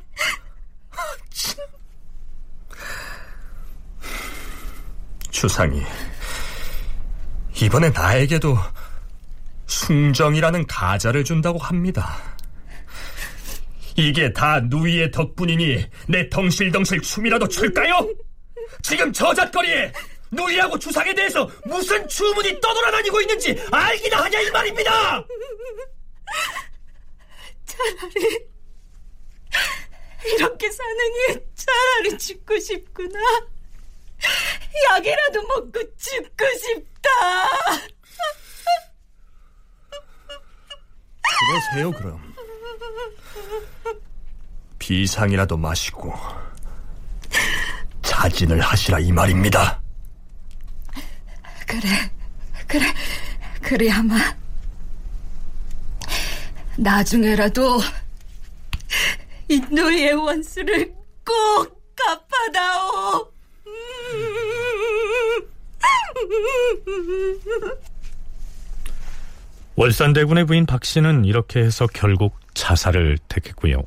[5.29, 5.81] 주상이
[7.61, 8.57] 이번에 나에게도
[9.67, 12.17] 숭정이라는 가자를 준다고 합니다.
[13.95, 18.07] 이게 다 누이의 덕분이니 내 덩실덩실 춤이라도 출까요?
[18.81, 19.91] 지금 저잣거리에
[20.31, 25.25] 누이하고 주상에 대해서 무슨 주문이 떠돌아다니고 있는지 알기나 하냐 이 말입니다.
[27.65, 28.39] 차라리
[30.35, 33.19] 이렇게 사느니 차라리 죽고 싶구나.
[34.91, 37.09] 약이라도 먹고 죽고 싶다.
[41.73, 42.31] 그러세요 그럼.
[44.79, 46.13] 비상이라도 마시고
[48.01, 49.80] 자진을 하시라 이 말입니다.
[51.71, 51.87] 그래,
[52.67, 52.85] 그래,
[53.61, 54.15] 그래야마.
[56.77, 57.79] 나중에라도
[59.47, 60.93] 이 너희의 원수를
[61.25, 63.31] 꼭 갚아다오.
[69.75, 73.81] 월산대군의 부인 박 씨는 이렇게 해서 결국 자살을 택했고요.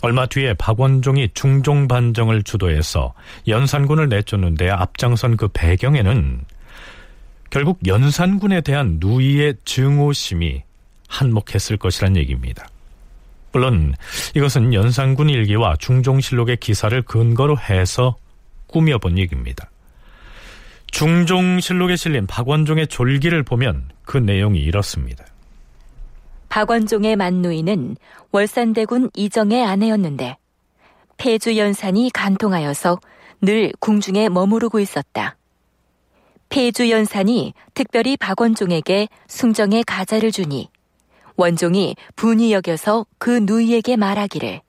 [0.00, 3.12] 얼마 뒤에 박원종이 중종 반정을 주도해서
[3.48, 6.44] 연산군을 내쫓는데 앞장선 그 배경에는
[7.56, 10.62] 결국 연산군에 대한 누이의 증오심이
[11.08, 12.68] 한몫했을 것이란 얘기입니다.
[13.50, 13.94] 물론
[14.34, 18.16] 이것은 연산군 일기와 중종실록의 기사를 근거로 해서
[18.66, 19.70] 꾸며본 얘기입니다.
[20.88, 25.24] 중종실록에 실린 박원종의 졸기를 보면 그 내용이 이렇습니다.
[26.50, 27.96] 박원종의 만누이는
[28.32, 30.36] 월산대군 이정의 아내였는데
[31.16, 33.00] 폐주 연산이 간통하여서
[33.40, 35.38] 늘 궁중에 머무르고 있었다.
[36.48, 40.68] 폐주 연산이 특별히 박원종에게 숭정의 가자를 주니
[41.36, 44.60] 원종이 분이 여겨서 그 누이에게 말하기를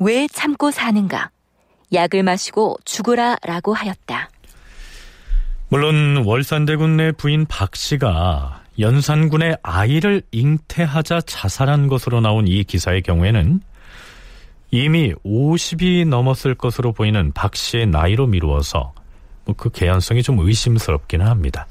[0.00, 1.30] 왜 참고 사는가
[1.92, 4.30] 약을 마시고 죽으라 라고 하였다.
[5.68, 13.60] 물론 월산대군 내 부인 박 씨가 연산군의 아이를 잉태하자 자살한 것으로 나온 이 기사의 경우에는
[14.70, 18.92] 이미 50이 넘었을 것으로 보이는 박 씨의 나이로 미루어서
[19.56, 21.66] 그 개연성이 좀 의심스럽기는 합니다.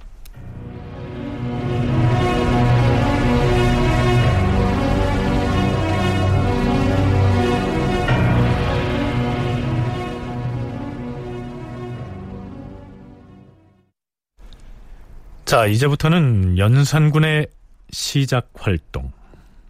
[15.45, 17.47] 자, 이제부터는 연산군의
[17.91, 19.11] 시작 활동,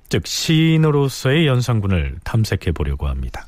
[0.08, 3.48] 즉 시인으로서의 연산군을 탐색해 보려고 합니다.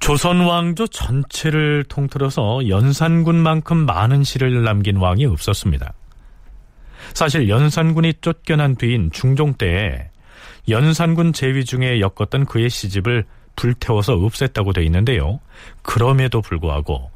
[0.00, 5.92] 조선 왕조 전체를 통틀어서 연산군만큼 많은 시를 남긴 왕이 없었습니다.
[7.14, 10.08] 사실 연산군이 쫓겨난 뒤인 중종 때에
[10.68, 13.24] 연산군 제위 중에 엮었던 그의 시집을
[13.56, 15.38] 불태워서 없앴다고 돼 있는데요.
[15.82, 17.10] 그럼에도 불구하고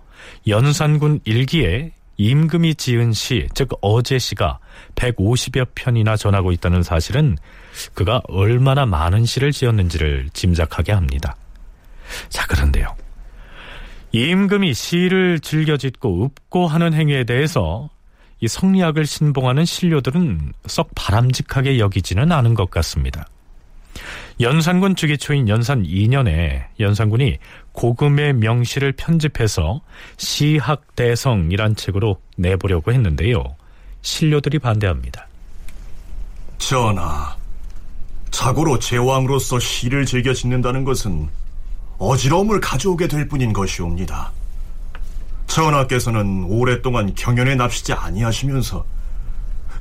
[0.47, 4.59] 연산군 일기에 임금이 지은 시, 즉 어제 시가
[4.95, 7.37] 150여 편이나 전하고 있다는 사실은
[7.95, 11.37] 그가 얼마나 많은 시를 지었는지를 짐작하게 합니다.
[12.29, 12.95] 자, 그런데요.
[14.13, 17.91] 임금이 시를 즐겨 짓고 읊고 하는 행위에 대해서
[18.41, 23.27] 이 성리학을 신봉하는 신료들은 썩 바람직하게 여기지는 않은 것 같습니다.
[24.41, 27.39] 연산군 주기초인 연산 2년에 연산군이
[27.73, 29.81] 고금의 명시를 편집해서
[30.17, 33.43] 시학대성이란 책으로 내보려고 했는데요.
[34.03, 35.29] 신료들이 반대합니다.
[36.59, 37.37] 전하,
[38.31, 41.29] 자고로 제왕으로서 시를 즐겨 짓는다는 것은
[42.09, 44.33] 어지러움을 가져오게 될 뿐인 것이옵니다.
[45.47, 48.85] 전하께서는 오랫동안 경연에 납시지 아니하시면서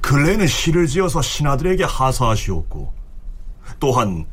[0.01, 2.93] 근래에는 시를 지어서 신하들에게 하사하시었고
[3.79, 4.25] 또한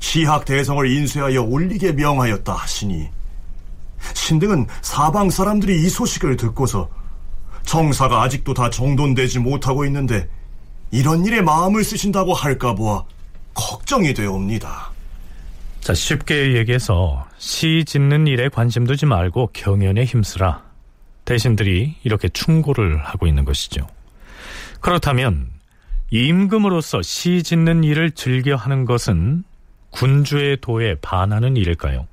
[0.00, 3.08] 시학 대성을 인쇄하여 올리게 명하였다 하시니
[4.14, 6.88] 신등은 사방 사람들이 이 소식을 듣고서
[7.64, 10.28] 정사가 아직도 다 정돈되지 못하고 있는데
[10.90, 13.04] 이런 일에 마음을 쓰신다고 할까 보아
[13.54, 14.92] 걱정이 되옵니다.
[15.88, 20.62] 자, 쉽게 얘기해서 시 짓는 일에 관심 두지 말고 경연에 힘쓰라.
[21.24, 23.86] 대신들이 이렇게 충고를 하고 있는 것이죠.
[24.82, 25.48] 그렇다면
[26.10, 29.44] 임금으로서 시 짓는 일을 즐겨 하는 것은
[29.88, 32.06] 군주의 도에 반하는 일일까요?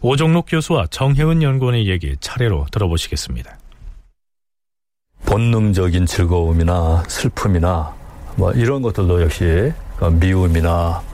[0.00, 3.54] 오종록 교수와 정혜은 연구원의 얘기 차례로 들어보시겠습니다.
[5.26, 7.94] 본능적인 즐거움이나 슬픔이나
[8.36, 11.11] 뭐 이런 것들도 역시 그 미움이나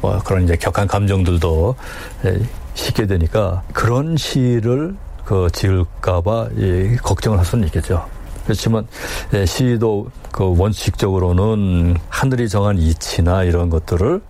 [0.00, 1.74] 뭐 그런 이제 격한 감정들도
[2.74, 6.48] 쉽게 되니까 그런 시를 그 지을까봐
[7.02, 8.04] 걱정을 할 수는 있겠죠.
[8.44, 8.86] 그렇지만
[9.46, 14.22] 시도 그 원칙적으로는 하늘이 정한 이치나 이런 것들을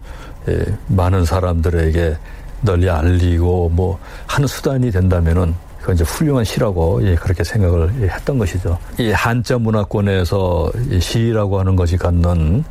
[0.89, 2.17] 많은 사람들에게
[2.63, 8.77] 널리 알리고 뭐 하는 수단이 된다면은 그건 이제 훌륭한 시라고 예, 그렇게 생각을 했던 것이죠.
[8.99, 12.65] 이 한자 문화권에서 이 시라고 하는 것이 갖는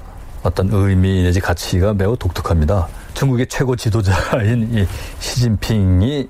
[0.44, 2.88] 어떤 의미 내지 가치가 매우 독특합니다.
[3.14, 4.86] 중국의 최고 지도자인 이
[5.20, 6.28] 시진핑이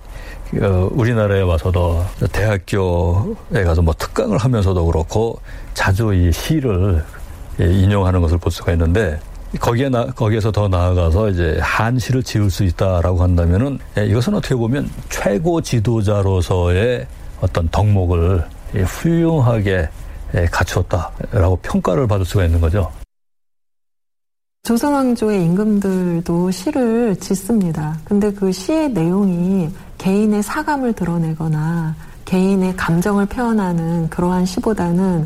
[0.62, 5.39] 어, 우리나라에 와서도 대학교에 가서 뭐 특강을 하면서도 그렇고
[5.74, 7.04] 자주 이 시를
[7.60, 9.20] 예, 인용하는 것을 볼 수가 있는데
[9.60, 14.89] 거기에 나, 거기에서 더 나아가서 이제 한시를 지을 수 있다라고 한다면은 예, 이것은 어떻게 보면
[15.10, 17.08] 최고 지도자로서의
[17.41, 19.89] 어떤 덕목을 예, 훌륭하게
[20.36, 22.91] 예, 갖추었다라고 평가를 받을 수가 있는 거죠.
[24.67, 27.97] 조선왕조의 임금들도 시를 짓습니다.
[28.03, 35.25] 근데 그 시의 내용이 개인의 사감을 드러내거나 개인의 감정을 표현하는 그러한 시보다는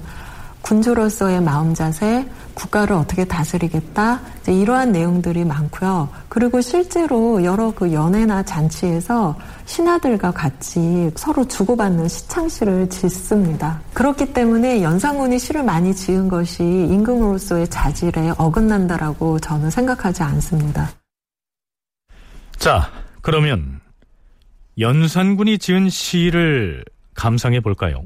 [0.62, 6.10] 군주로서의 마음 자세, 국가를 어떻게 다스리겠다 이러한 내용들이 많고요.
[6.30, 13.82] 그리고 실제로 여러 그 연회나 잔치에서 신하들과 같이 서로 주고받는 시창시를 짓습니다.
[13.94, 20.90] 그렇기 때문에 연산군이 시를 많이 지은 것이 임금으로서의 자질에 어긋난다라고 저는 생각하지 않습니다.
[22.58, 22.90] 자,
[23.22, 23.80] 그러면
[24.80, 28.04] 연산군이 지은 시를 감상해 볼까요?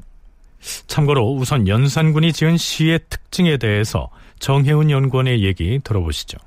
[0.86, 6.38] 참고로 우선 연산군이 지은 시의 특징에 대해서 정혜운 연구원의 얘기 들어보시죠.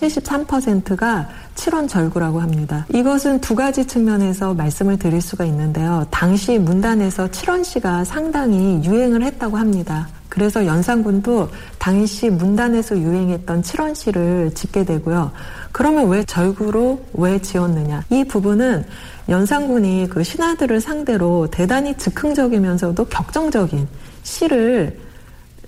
[0.00, 2.86] 73%가 7원 절구라고 합니다.
[2.94, 6.06] 이것은 두 가지 측면에서 말씀을 드릴 수가 있는데요.
[6.10, 10.08] 당시 문단에서 7원씨가 상당히 유행을 했다고 합니다.
[10.28, 15.32] 그래서 연산군도 당시 문단에서 유행했던 7원씨를 짓게 되고요.
[15.72, 18.04] 그러면 왜 절구로 왜 지었느냐?
[18.10, 18.84] 이 부분은
[19.28, 23.86] 연산군이 그 신하들을 상대로 대단히 즉흥적이면서도 격정적인
[24.22, 24.98] 시를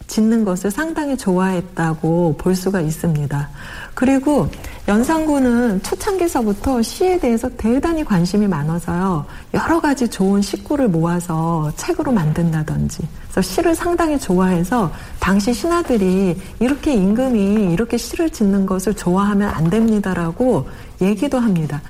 [0.07, 3.49] 짓는 것을 상당히 좋아했다고 볼 수가 있습니다.
[3.95, 4.49] 그리고
[4.89, 9.25] 연산군은 초창기서부터 시에 대해서 대단히 관심이 많아서요.
[9.55, 13.03] 여러 가지 좋은 식구를 모아서 책으로 만든다든지.
[13.23, 20.69] 그래서 시를 상당히 좋아해서 당시 신하들이 이렇게 임금이 이렇게 시를 짓는 것을 좋아하면 안 됩니다라고
[21.01, 21.81] 얘기도 합니다.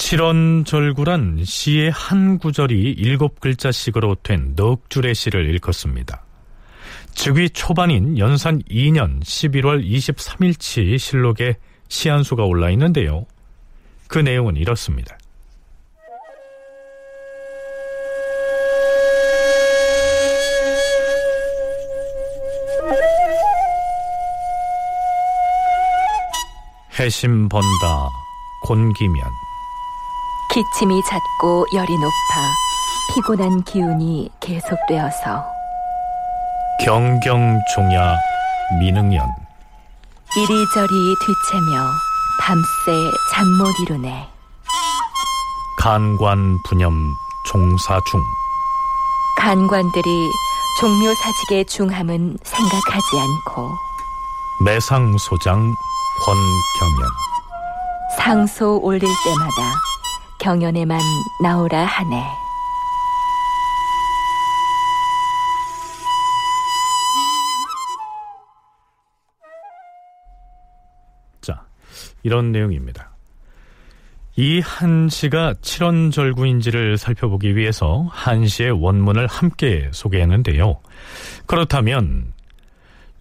[0.00, 6.24] 칠원절구란 시의 한 구절이 일곱 글자씩으로 된 넉 줄의 시를 읽었습니다.
[7.12, 13.26] 즉위 초반인 연산 2년 11월 23일치 실록에 시한수가 올라 있는데요.
[14.08, 15.18] 그 내용은 이렇습니다.
[26.98, 28.08] 해심 번다
[28.62, 29.49] 곤기면
[30.52, 32.10] 기침이 잦고 열이 높아
[33.14, 35.44] 피곤한 기운이 계속되어서
[36.84, 38.16] 경경종야
[38.80, 39.28] 민응연.
[40.36, 41.90] 이리저리 뒤채며
[42.40, 44.28] 밤새 잠 못 이루네.
[45.78, 47.14] 간관 분염
[47.46, 48.20] 종사중.
[49.36, 50.30] 간관들이
[50.80, 53.70] 종묘사직의 중함은 생각하지 않고
[54.64, 55.74] 매상소장
[56.24, 57.10] 권경연.
[58.16, 59.72] 상소 올릴 때마다
[60.40, 60.98] 경연에만
[61.42, 62.16] 나오라 하네.
[71.42, 71.62] 자,
[72.22, 73.10] 이런 내용입니다.
[74.36, 80.80] 이 한시가 칠원절구인지를 살펴보기 위해서 한시의 원문을 함께 소개했는데요.
[81.46, 82.32] 그렇다면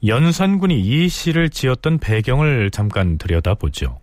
[0.05, 3.99] 연산군이 이 시를 지었던 배경을 잠깐 들여다보죠.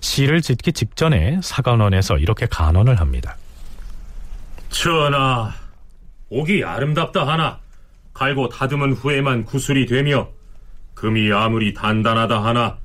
[0.00, 3.36] 시를 짓기 직전에 사관원에서 이렇게 간언을 합니다.
[4.70, 5.52] 전하,
[6.30, 7.60] 옥이 아름답다 하나
[8.12, 10.28] 갈고 다듬은 후에만 구슬이 되며
[10.94, 12.78] 금이 아무리 단단하다 하나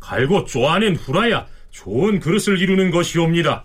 [0.00, 3.64] 갈고 쪼아낸 후라야 좋은 그릇을 이루는 것이옵니다.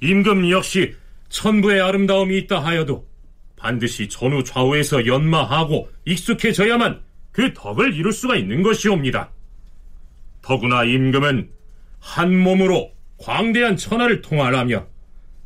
[0.00, 0.96] 임금 역시
[1.28, 3.06] 천부의 아름다움이 있다 하여도
[3.56, 7.02] 반드시 전후 좌우에서 연마하고 익숙해져야만
[7.32, 9.30] 그 덕을 이룰 수가 있는 것이옵니다.
[10.42, 11.50] 더구나 임금은
[11.98, 14.86] 한 몸으로 광대한 천하를 통할하며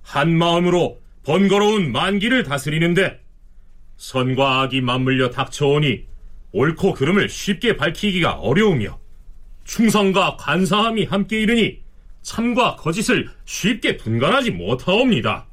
[0.02, 3.20] 한 마음으로 번거로운 만기를 다스리는데
[3.96, 6.04] 선과 악이 맞물려 닥쳐오니
[6.52, 8.98] 옳고 그름을 쉽게 밝히기가 어려우며
[9.64, 11.80] 충성과 간사함이 함께 이르니
[12.22, 15.46] 참과 거짓을 쉽게 분간하지 못하옵니다.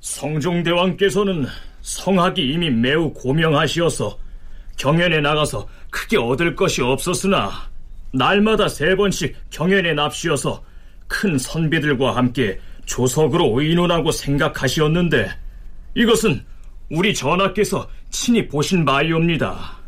[0.00, 1.46] 성종대왕께서는
[1.80, 4.18] 성학이 이미 매우 고명하시어서
[4.76, 7.67] 경연에 나가서 크게 얻을 것이 없었으나
[8.12, 10.62] 날마다 세 번씩 경연에 납시어서
[11.06, 15.30] 큰 선비들과 함께 조석으로 의논하고 생각하시었는데
[15.94, 16.44] 이것은
[16.90, 19.78] 우리 전하께서 친히 보신 바이옵니다.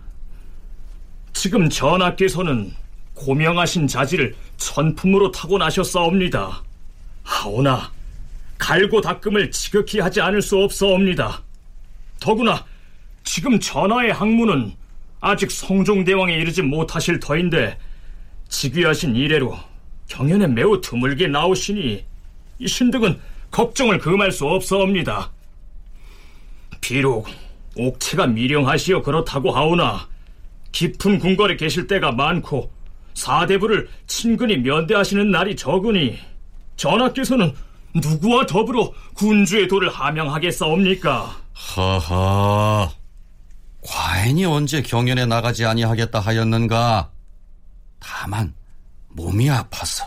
[1.33, 2.73] 지금 전하께서는
[3.15, 6.63] 고명하신 자질을 천품으로 타고나셨사옵니다.
[7.23, 7.91] 하오나
[8.59, 11.43] 갈고 닦음을 지극히 하지 않을 수 없사옵니다.
[12.21, 12.65] 더구나
[13.25, 14.75] 지금 전하의 학문은
[15.21, 17.79] 아직 성종대왕에 이르지 못하실 터인데
[18.51, 19.57] 직위하신 이래로
[20.09, 22.05] 경연에 매우 드물게 나오시니
[22.59, 23.19] 이 신득은
[23.51, 25.31] 걱정을 금할 수 없사옵니다.
[26.81, 27.27] 비록
[27.77, 30.09] 옥체가 미령하시어 그렇다고 하오나
[30.73, 32.71] 깊은 궁궐에 계실 때가 많고
[33.15, 36.19] 사대부를 친근히 면대하시는 날이 적으니
[36.77, 37.55] 전하께서는
[37.95, 41.37] 누구와 더불어 군주의 도를 함양하겠사옵니까?
[41.77, 42.93] 허허,
[43.83, 47.11] 과인이 언제 경연에 나가지 아니하겠다 하였는가?
[48.01, 48.53] 다만
[49.09, 50.05] 몸이 아파서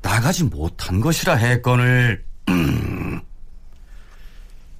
[0.00, 2.24] 나가지 못한 것이라 했거늘.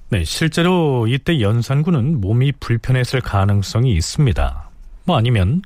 [0.09, 4.69] 네, 실제로 이때 연산군은 몸이 불편했을 가능성이 있습니다.
[5.05, 5.63] 뭐 아니면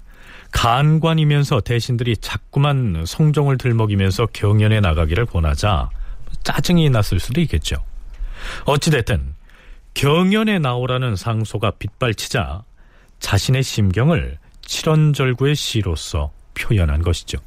[0.51, 5.89] 간관이면서 대신들이 자꾸만 성종을 들먹이면서 경연에 나가기를 권하자
[6.43, 7.75] 짜증이 났을 수도 있겠죠.
[8.65, 9.35] 어찌됐든
[9.93, 12.63] 경연에 나오라는 상소가 빗발치자
[13.19, 17.39] 자신의 심경을 칠원절구의 시로서 표현한 것이죠.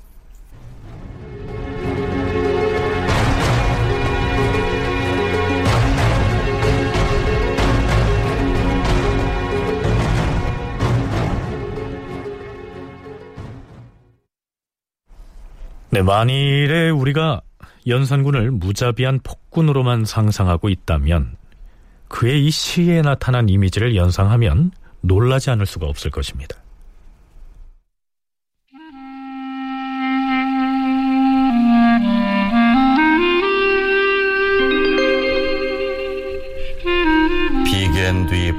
[15.93, 17.41] 네, 만일에 우리가
[17.87, 21.37] 연산군을 무자비한 폭군으로만 상상하고 있다면
[22.09, 26.57] 그의 이 시에 나타난 이미지를 연상하면 놀라지 않을 수가 없을 것입니다.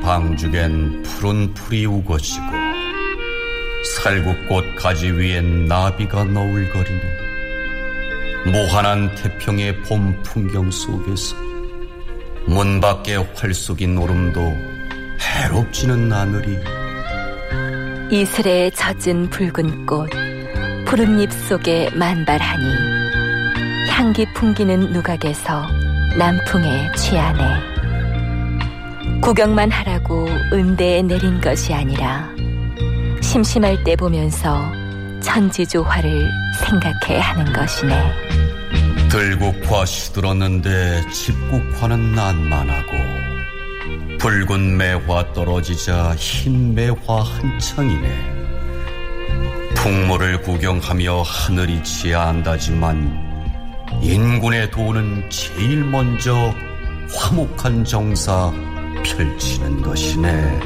[0.02, 2.46] 방죽엔 푸른 풀이 우거지고
[3.96, 7.02] 살구꽃 가지 위엔 나비가 너울거리네.
[8.46, 11.36] 무한한 태평의 봄 풍경 속에서
[12.48, 14.42] 문 밖에 활쏘긴 오름도
[15.20, 16.58] 해롭지는 않으리.
[18.12, 20.10] 이슬에 젖은 붉은 꽃
[20.86, 22.66] 푸른 잎 속에 만발하니
[23.88, 25.66] 향기 풍기는 누각에서
[26.18, 27.81] 남풍에 취하네
[29.22, 32.28] 구경만 하라고 은대에 내린 것이 아니라
[33.22, 34.60] 심심할 때 보면서
[35.22, 38.12] 천지조화를 생각해 하는 것이네.
[39.10, 42.92] 들국화 시들었는데 집국화는 난만하고
[44.18, 48.32] 붉은 매화 떨어지자 흰 매화 한창이네
[49.76, 53.30] 풍모를 구경하며 하늘이 치야한다지만
[54.02, 56.54] 인군의 도는 제일 먼저
[57.14, 58.52] 화목한 정사
[59.04, 60.60] 펼치는 것이네.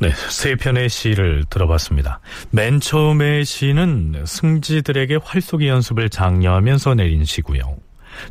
[0.00, 2.20] 네, 세 편의 시를 들어봤습니다.
[2.50, 7.76] 맨 처음의 시는 승지들에게 활쏘기 연습을 장려하면서 내린 시고요.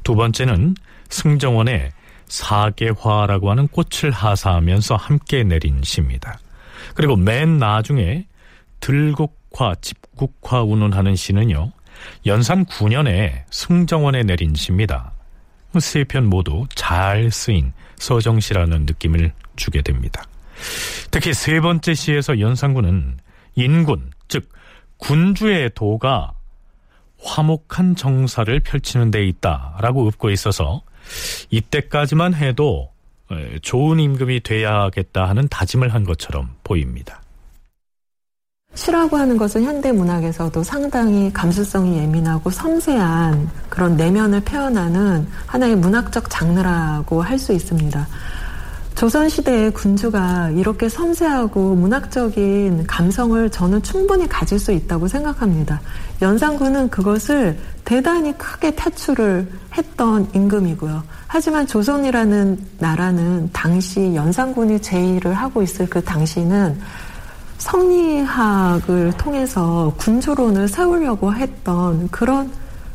[0.03, 0.75] 두 번째는
[1.09, 1.91] 승정원의
[2.25, 6.39] 사계화라고 하는 꽃을 하사하면서 함께 내린 시입니다.
[6.95, 8.25] 그리고 맨 나중에
[8.79, 11.71] 들국화, 집 국화 운운하는 시는요.
[12.25, 15.13] 연산 9년에 승정원에 내린 시입니다.
[15.79, 20.23] 세 편 모두 잘 쓰인 서정시라는 느낌을 주게 됩니다.
[21.09, 23.19] 특히 세 번째 시에서 연산군은
[23.55, 24.49] 인군, 즉
[24.97, 26.33] 군주의 도가
[27.23, 30.81] 화목한 정사를 펼치는 데 있다라고 읊고 있어서
[31.49, 32.91] 이때까지만 해도
[33.61, 37.21] 좋은 임금이 돼야겠다 하는 다짐을 한 것처럼 보입니다.
[38.75, 47.21] 시라고 하는 것은 현대 문학에서도 상당히 감수성이 예민하고 섬세한 그런 내면을 표현하는 하나의 문학적 장르라고
[47.21, 48.07] 할 수 있습니다.
[48.95, 55.79] 조선시대의 군주가 이렇게 섬세하고 문학적인 감성을 저는 충분히 가질 수 있다고 생각합니다.
[56.21, 61.01] 연산군은 그것을 대단히 크게 탈출을 했던 임금이고요.
[61.27, 66.77] 하지만 조선이라는 나라는 당시 연산군이 제의를 하고 있을 그 당시는
[67.59, 72.51] 성리학을 통해서 군주론을 세우려고 했던 그런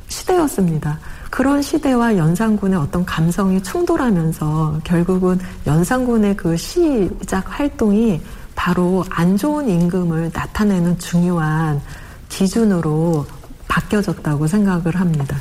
[0.08, 0.98] 시대였습니다.
[1.30, 8.20] 그런 시대와 연산군의 어떤 감성이 충돌하면서 결국은 연산군의 그 시작 활동이
[8.54, 11.80] 바로 안 좋은 임금을 나타내는 중요한
[12.28, 13.26] 기준으로
[13.68, 15.36] 바뀌어졌다고 생각을 합니다.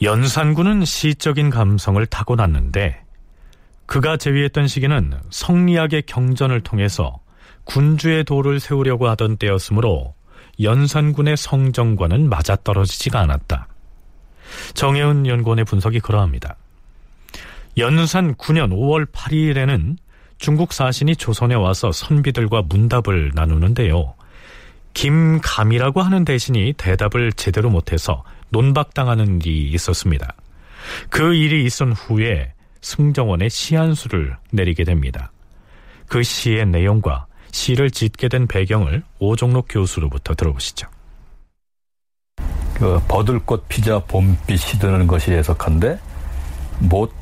[0.00, 3.04] 연산군은 시적인 감성을 타고났는데
[3.92, 7.20] 그가 제위했던 시기는 성리학의 경전을 통해서
[7.64, 10.14] 군주의 도를 세우려고 하던 때였으므로
[10.62, 13.68] 연산군의 성정과는 맞아떨어지지가 않았다.
[14.72, 16.56] 정혜은 연구원의 분석이 그러합니다.
[17.76, 19.98] 연산 9년 5월 8일에는
[20.38, 24.14] 중국 사신이 조선에 와서 선비들과 문답을 나누는데요.
[24.94, 30.34] 김감이라고 하는 대신이 대답을 제대로 못해서 논박당하는 일이 있었습니다.
[31.10, 35.32] 그 일이 있은 후에 승정원의 시한수를 내리게 됩니다.
[36.08, 40.88] 그 시의 내용과 시를 짓게 된 배경을 오종록 교수로부터 들어보시죠.
[42.74, 45.98] 그 버들꽃 피자 봄빛이 드는 것이 해석한데
[46.80, 47.12] 못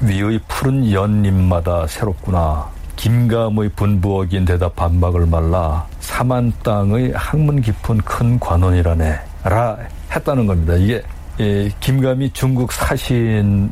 [0.00, 2.72] 위의 푸른 연잎마다 새롭구나.
[2.96, 9.78] 김감의 분부어긴 대답 반박을 말라 사만 땅의 학문 깊은 큰 관원이라네 라
[10.10, 10.74] 했다는 겁니다.
[10.74, 11.02] 이게
[11.38, 13.70] 이 김감이 중국 사신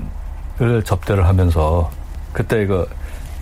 [0.63, 1.91] 을 접대를 하면서
[2.33, 2.89] 그때 그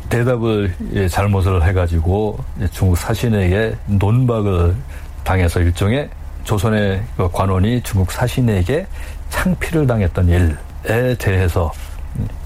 [0.09, 0.75] 대답을
[1.11, 2.39] 잘못을 해가지고
[2.73, 4.75] 중국 사신에게 논박을
[5.23, 6.09] 당해서 일종의
[6.45, 8.87] 조선의 그 관원이 중국 사신에게
[9.29, 11.71] 창피를 당했던 일에 대해서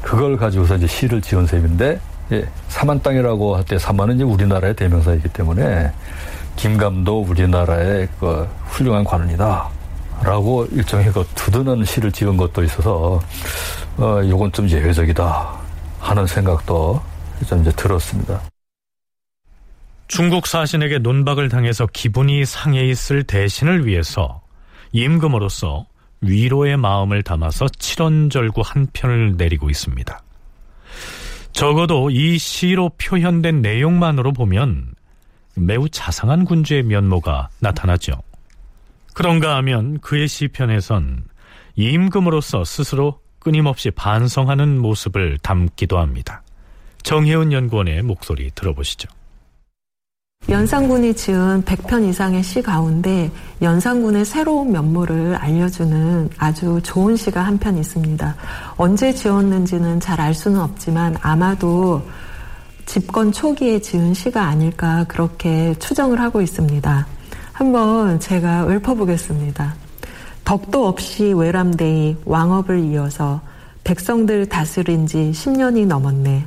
[0.02, 2.00] 그걸 가지고서 이제 시를 지은 셈인데
[2.32, 5.90] 예, 사만 땅이라고 할 때 사만은 이제 우리나라의 대명사이기 때문에
[6.56, 9.68] 김감도 우리나라의 그 훌륭한 관원이다.
[10.22, 13.20] 라고 일종의 그 두드는 시를 지은 것도 있어서
[13.96, 15.60] 어, 요건 좀 예외적이다
[16.00, 17.00] 하는 생각도
[17.46, 18.40] 좀 이제 들었습니다.
[20.08, 24.42] 중국 사신에게 논박을 당해서 기분이 상해 있을 대신을 위해서
[24.92, 25.86] 임금으로서
[26.20, 30.22] 위로의 마음을 담아서 칠원절구 한 편을 내리고 있습니다.
[31.52, 34.94] 적어도 이 시로 표현된 내용만으로 보면
[35.54, 38.12] 매우 자상한 군주의 면모가 나타나죠.
[39.14, 41.24] 그런가 하면 그의 시편에선
[41.76, 46.42] 임금으로서 스스로 끊임없이 반성하는 모습을 담기도 합니다.
[47.04, 49.08] 정혜은 연구원의 목소리 들어보시죠.
[50.48, 53.30] 연산군이 지은 100편 이상의 시 가운데
[53.62, 58.36] 연산군의 새로운 면모를 알려주는 아주 좋은 시가 한 편 있습니다.
[58.76, 62.02] 언제 지었는지는 잘 알 수는 없지만 아마도
[62.86, 67.06] 집권 초기에 지은 시가 아닐까 그렇게 추정을 하고 있습니다.
[67.52, 69.74] 한번 제가 읊어보겠습니다.
[70.44, 73.40] 덕도 없이 외람되이 왕업을 이어서
[73.82, 76.46] 백성들 다스린 지 10년이 넘었네.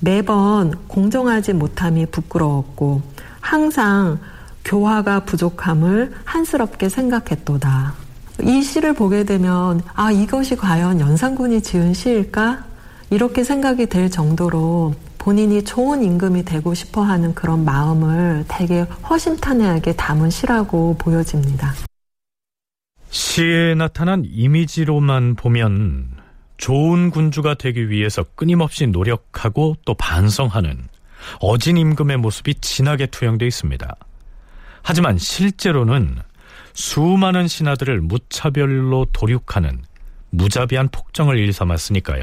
[0.00, 3.02] 매번 공정하지 못함이 부끄러웠고
[3.40, 4.18] 항상
[4.64, 7.94] 교화가 부족함을 한스럽게 생각했도다.
[8.42, 12.64] 이 시를 보게 되면 아 이것이 과연 연산군이 지은 시일까?
[13.10, 20.30] 이렇게 생각이 될 정도로 본인이 좋은 임금이 되고 싶어 하는 그런 마음을 되게 허심탄회하게 담은
[20.30, 21.74] 시라고 보여집니다.
[23.10, 26.16] 시에 나타난 이미지로만 보면
[26.56, 30.88] 좋은 군주가 되기 위해서 끊임없이 노력하고 또 반성하는
[31.40, 33.96] 어진 임금의 모습이 진하게 투영되어 있습니다.
[34.82, 36.18] 하지만 실제로는
[36.74, 39.82] 수많은 신하들을 무차별로 도륙하는
[40.30, 42.22] 무자비한 폭정을 일삼았으니까요.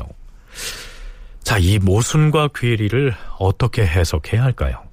[1.43, 4.84] 자, 이 모순과 괴리를 어떻게 해석해야 할까요?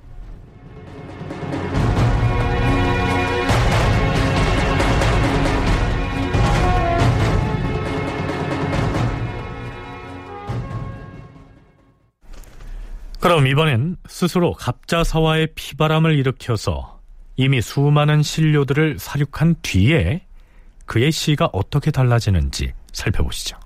[13.23, 16.99] 그럼 이번엔 스스로 갑자사와의 피바람을 일으켜서
[17.37, 20.27] 이미 수많은 신료들을 사륙한 뒤에
[20.87, 23.57] 그의 시가 어떻게 달라지는지 살펴보시죠.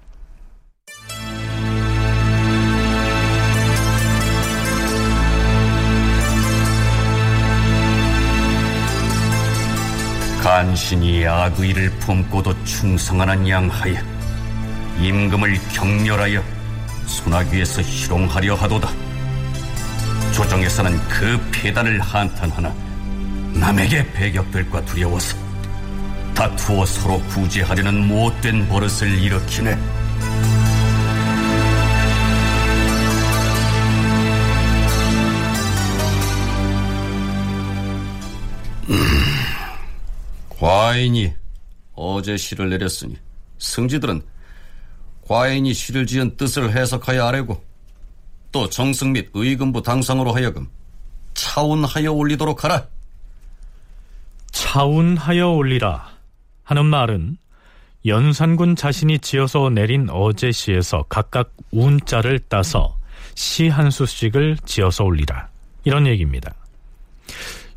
[10.42, 13.94] 간신히 악의를 품고도 충성하는 양하여
[15.00, 16.42] 임금을 경멸하여
[17.06, 19.15] 소나귀에서 희롱하려 하도다.
[20.36, 22.70] 조정에서는 그 폐단을 한탄하나
[23.54, 25.34] 남에게 배격될까 두려워서
[26.34, 29.72] 다투어 서로 구제하려는 못된 버릇을 일으키네.
[38.90, 38.96] 음,
[40.50, 41.32] 과인이
[41.94, 43.16] 어제 시를 내렸으니
[43.58, 44.20] 승지들은
[45.26, 47.65] 과인이 시를 지은 뜻을 해석하여 아뢰고
[48.52, 50.68] 또 정승 및 의금부 당상으로 하여금
[51.34, 52.86] 차운하여 올리도록 하라.
[54.52, 56.08] 차운하여 올리라
[56.64, 57.36] 하는 말은
[58.06, 62.96] 연산군 자신이 지어서 내린 어제 시에서 각각 운자를 따서
[63.34, 65.48] 시 한 수씩을 지어서 올리라
[65.84, 66.54] 이런 얘기입니다.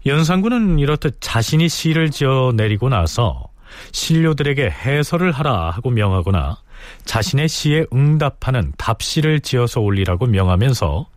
[0.05, 3.49] 연산군은 이렇듯 자신이 시를 지어 내리고 나서
[3.91, 6.57] 신료들에게 해설을 하라 하고 명하거나
[7.05, 11.07] 자신의 시에 응답하는 답시를 지어서 올리라고 명하면서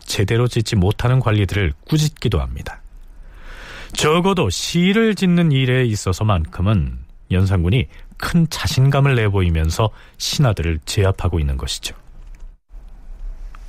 [0.00, 2.80] 제대로 짓지 못하는 관리들을 꾸짖기도 합니다.
[3.94, 6.98] 적어도 시를 짓는 일에 있어서만큼은
[7.30, 11.94] 연산군이 큰 자신감을 내보이면서 신하들을 제압하고 있는 것이죠.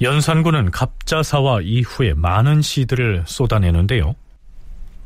[0.01, 4.15] 연산군은 갑자사와 이후에 많은 시들을 쏟아내는데요.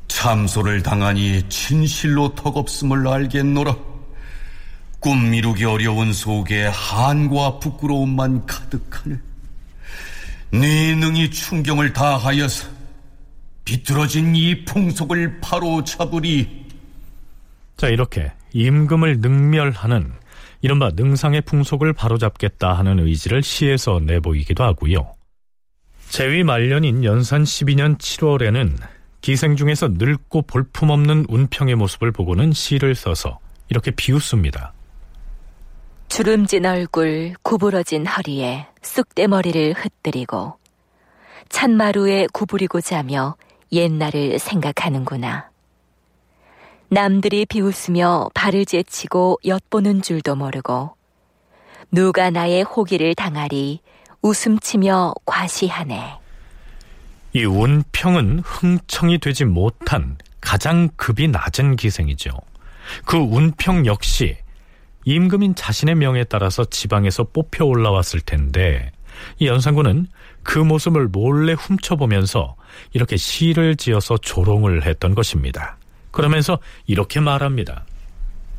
[0.08, 3.89] 참소를 당하니 진실로 턱없음을 알겠노라.
[5.00, 9.16] 꿈 이루기 어려운 속에 한과 부끄러움만 가득하네.
[10.52, 12.68] 네 능히 충경을 다하여서
[13.64, 16.66] 비뚤어진 이 풍속을 바로 잡으리.
[17.78, 20.12] 자, 이렇게 임금을 능멸하는
[20.62, 25.14] 이른바 능상의 풍속을 바로잡겠다 하는 의지를 시에서 내보이기도 하고요.
[26.10, 28.76] 제위 말년인 연산 12년 7월에는
[29.22, 33.40] 기생 중에서 늙고 볼품없는 운평의 모습을 보고는 시를 써서
[33.70, 34.74] 이렇게 비웃습니다.
[36.10, 40.58] 주름진 얼굴, 구부러진 허리에 쑥대머리를 흩뜨리고
[41.50, 43.36] 찬마루에 구부리고 자며
[43.72, 45.52] 옛날을 생각하는구나.
[46.90, 50.96] 남들이 비웃으며 발을 제치고 엿보는 줄도 모르고
[51.92, 53.80] 누가 나의 호기를 당하리
[54.24, 56.20] 웃음치며 과시하네.
[57.34, 62.32] 이 운평은 흥청이 되지 못한 가장 급이 낮은 기생이죠.
[63.06, 64.36] 그 운평 역시
[65.10, 68.92] 임금인 자신의 명에 따라서 지방에서 뽑혀 올라왔을 텐데
[69.40, 70.06] 이 연산군은
[70.44, 72.56] 그 모습을 몰래 훔쳐보면서
[72.94, 75.80] 이렇게 시를 지어서 조롱을 했던 것입니다.
[76.12, 77.86] 그러면서 이렇게 말합니다.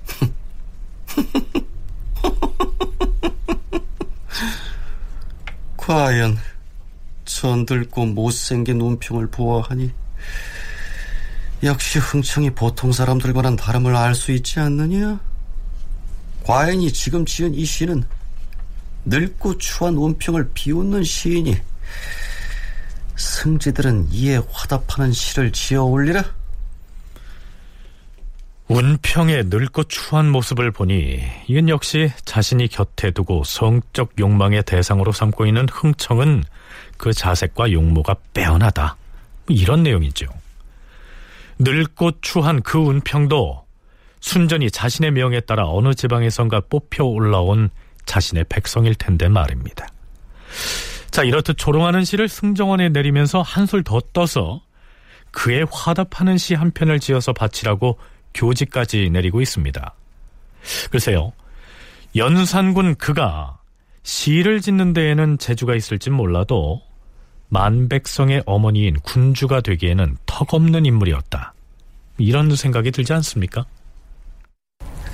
[5.76, 6.36] 과연
[7.26, 9.92] 전들고 못생긴 운평을 보아하니
[11.62, 15.30] 역시 흥청이 보통 사람들과는 다름을 알 수 있지 않느냐?
[16.45, 18.05] 과연이 지금 지은 이 시는
[19.05, 21.57] 늙고 추한 운평을 비웃는 시이니
[23.16, 26.24] 승지들은 이에 화답하는 시를 지어 올리라.
[28.68, 35.66] 운평의 늙고 추한 모습을 보니 이건 역시 자신이 곁에 두고 성적 욕망의 대상으로 삼고 있는
[35.68, 36.45] 흥청은
[36.97, 38.97] 그 자색과 용모가 빼어나다.
[39.49, 40.26] 이런 내용이죠.
[41.59, 43.66] 늙고 추한 그 운평도
[44.20, 47.70] 순전히 자신의 명에 따라 어느 지방에선가 뽑혀 올라온
[48.06, 49.86] 자신의 백성일 텐데 말입니다.
[51.10, 54.62] 자, 이렇듯 조롱하는 시를 승정원에 내리면서 한술 더 떠서
[55.32, 57.98] 그에 화답하는 시 한 편을 지어서 바치라고
[58.34, 59.94] 교지까지 내리고 있습니다.
[60.90, 61.32] 글쎄요,
[62.16, 63.58] 연산군 그가
[64.02, 66.82] 시를 짓는 데에는 재주가 있을진 몰라도
[67.48, 71.54] 만백성의 어머니인 군주가 되기에는 턱없는 인물이었다.
[72.18, 73.64] 이런 생각이 들지 않습니까?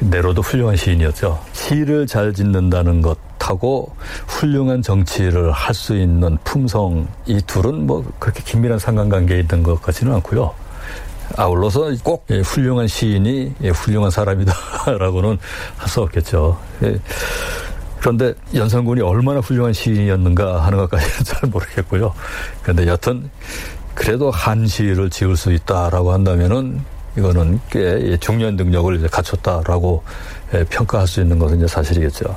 [0.01, 1.41] 내로도 훌륭한 시인이었죠.
[1.53, 3.95] 시를 잘 짓는다는 것 못하고
[4.27, 10.15] 훌륭한 정치를 할 수 있는 품성 이 둘은 뭐 그렇게 긴밀한 상관관계에 있는 것 같지는
[10.15, 10.53] 않고요.
[11.37, 15.39] 아울러서 꼭 예, 훌륭한 시인이 예, 훌륭한 사람이다라고는
[15.77, 16.59] 할 수 없겠죠.
[16.85, 16.99] 예.
[18.01, 22.15] 그런데 연산군이 얼마나 훌륭한 시인이었는가 하는 것까지는 잘 모르겠고요.
[22.63, 23.29] 그런데 여튼
[23.95, 26.81] 그래도 한시를 지을 수 있다라고 한다면은
[27.17, 30.03] 이거는 꽤 중요한 능력을 이제 갖췄다라고
[30.55, 32.37] 예, 평가할 수 있는 것은 이제 사실이겠죠.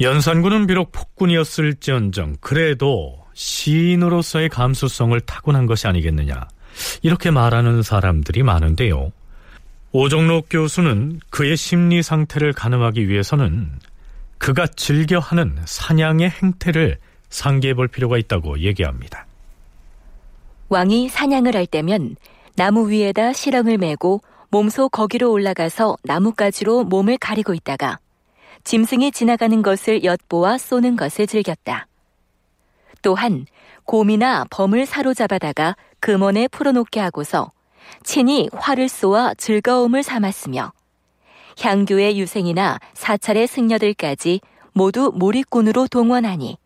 [0.00, 6.48] 연산군은 비록 폭군이었을지언정 그래도 시인으로서의 감수성을 타고난 것이 아니겠느냐
[7.02, 9.12] 이렇게 말하는 사람들이 많은데요.
[9.92, 13.72] 오종록 교수는 그의 심리 상태를 가늠하기 위해서는
[14.38, 19.26] 그가 즐겨하는 사냥의 행태를 상기해 볼 필요가 있다고 얘기합니다.
[20.68, 22.16] 왕이 사냥을 할 때면
[22.54, 27.98] 나무 위에다 실형을 메고 몸소 거기로 올라가서 나뭇가지로 몸을 가리고 있다가
[28.62, 31.86] 짐승이 지나가는 것을 엿보아 쏘는 것을 즐겼다.
[33.02, 33.46] 또한
[33.84, 37.50] 곰이나 범을 사로잡아다가 금원에 풀어놓게 하고서
[38.02, 40.72] 친히 활을 쏘아 즐거움을 삼았으며
[41.60, 44.40] 향교의 유생이나 사찰의 승려들까지
[44.72, 46.56] 모두 몰입꾼으로 동원하니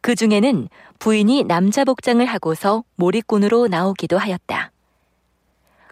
[0.00, 0.68] 그 중에는
[0.98, 4.72] 부인이 남자 복장을 하고서 몰입꾼으로 나오기도 하였다.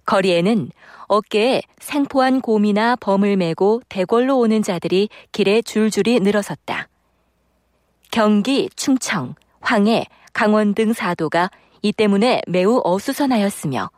[0.05, 0.70] 거리에는
[1.07, 6.88] 어깨에 생포한 곰이나 범을 메고 대궐로 오는 자들이 길에 줄줄이 늘어섰다.
[8.11, 11.51] 경기, 충청, 황해, 강원 등 사도가
[11.82, 13.90] 이 때문에 매우 어수선하였으며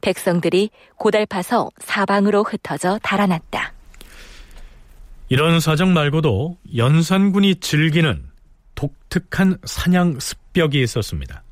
[0.00, 3.72] 백성들이 고달파서 사방으로 흩어져 달아났다.
[5.28, 8.24] 이런 사정 말고도 연산군이 즐기는
[8.74, 11.42] 독특한 사냥 습벽이 있었습니다.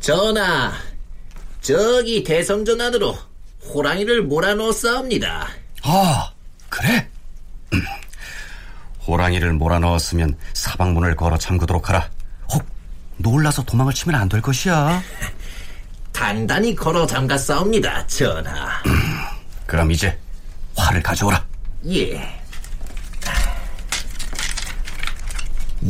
[0.00, 0.72] 전하,
[1.60, 3.16] 저기 대성전 안으로
[3.74, 5.48] 호랑이를 몰아넣었사옵니다.
[5.82, 6.30] 아,
[6.68, 7.08] 그래?
[9.06, 12.08] 호랑이를 몰아넣었으면 사방문을 걸어 잠그도록 하라.
[13.18, 15.02] 혹 놀라서 도망을 치면 안 될 것이야.
[16.12, 18.82] 단단히 걸어 잠갔사옵니다, 전하.
[19.66, 20.18] 그럼 이제
[20.76, 21.44] 활을 가져오라.
[21.90, 22.36] 예.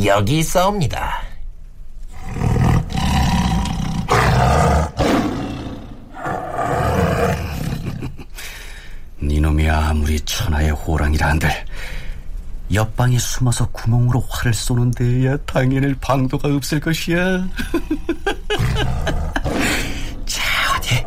[0.05, 1.23] 여기 있사옵니다.
[9.23, 11.51] 니놈이 아무리 천하의 호랑이라 한들
[12.73, 17.17] 옆방에 숨어서 구멍으로 활을 쏘는 데야 당연히 방도가 없을 것이야.
[20.27, 20.43] 자,
[20.77, 21.05] 어디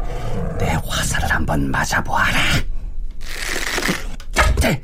[0.57, 2.39] 내 화살을 한번 맞아보아라.
[4.62, 4.82] 네.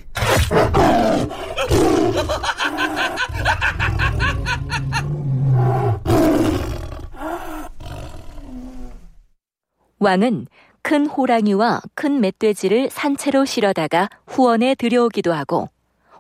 [9.99, 10.47] 왕은
[10.81, 15.69] 큰 호랑이와 큰 멧돼지를 산채로 실어다가 후원에 들여오기도 하고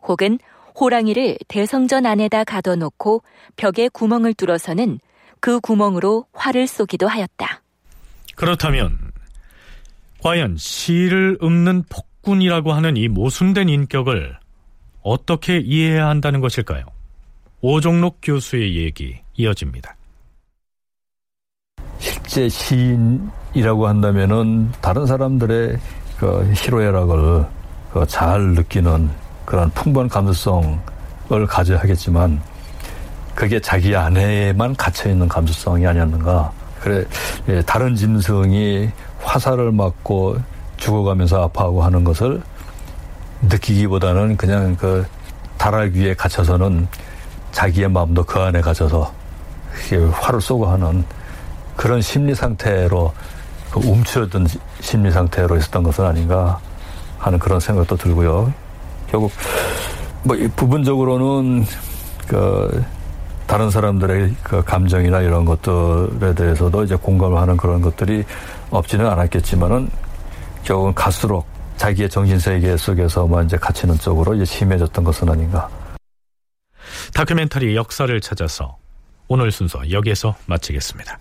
[0.07, 0.39] 혹은
[0.79, 3.23] 호랑이를 대성전 안에다 가둬놓고
[3.55, 4.99] 벽에 구멍을 뚫어서는
[5.39, 7.61] 그 구멍으로 활을 쏘기도 하였다.
[8.35, 8.97] 그렇다면
[10.21, 14.37] 과연 시를 읊는 폭군이라고 하는 이 모순된 인격을
[15.01, 16.85] 어떻게 이해해야 한다는 것일까요?
[17.61, 19.95] 오종록 교수의 얘기 이어집니다.
[21.99, 25.77] 실제 시인이라고 한다면은 다른 사람들의
[26.17, 27.45] 그 희로애락을
[27.95, 29.09] 그 잘 느끼는
[29.45, 30.77] 그런 풍부한 감수성을
[31.47, 32.41] 가져야 하겠지만
[33.35, 36.51] 그게 자기 안에만 갇혀 있는 감수성이 아니었는가.
[36.81, 37.03] 그래
[37.49, 38.89] 예, 다른 짐승이
[39.21, 40.37] 화살을 맞고
[40.77, 42.41] 죽어가면서 아파하고 하는 것을
[43.41, 45.05] 느끼기보다는 그냥 그
[45.57, 46.87] 다락 위에 갇혀서는
[47.51, 49.11] 자기의 마음도 그 안에 갇혀서
[50.11, 51.03] 활을 쏘고 하는
[51.75, 53.13] 그런 심리 상태로
[53.71, 54.47] 그 움츠러든
[54.79, 56.59] 심리 상태로 있었던 것은 아닌가
[57.17, 58.53] 하는 그런 생각도 들고요.
[59.15, 59.31] 결국
[60.23, 61.65] 뭐 부분적으로는
[62.27, 62.83] 그
[63.47, 68.25] 다른 사람들의 그 감정이나 이런 것들에 대해서도 이제 공감을 하는 그런 것들이
[68.71, 69.89] 없지는 않았겠지만은
[70.63, 71.45] 결국은 갈수록
[71.77, 75.69] 자기의 정신 세계 속에서만 이제 갇히는 쪽으로 이제 심해졌던 것은 아닌가.
[77.13, 78.77] 다큐멘터리 역사를 찾아서
[79.29, 81.19] 오늘 순서 여기에서 마치겠습니다.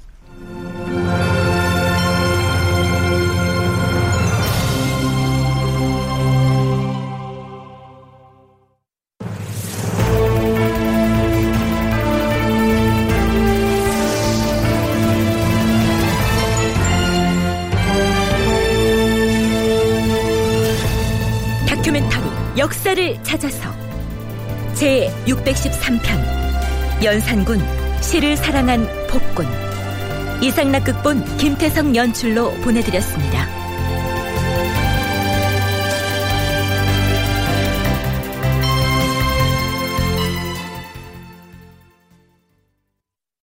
[22.64, 23.70] 역사를 찾아서
[24.72, 27.60] 제 613편 연산군
[28.00, 29.46] 시를 사랑한 복군
[30.40, 33.63] 이상락 극본 김태성 연출로 보내드렸습니다.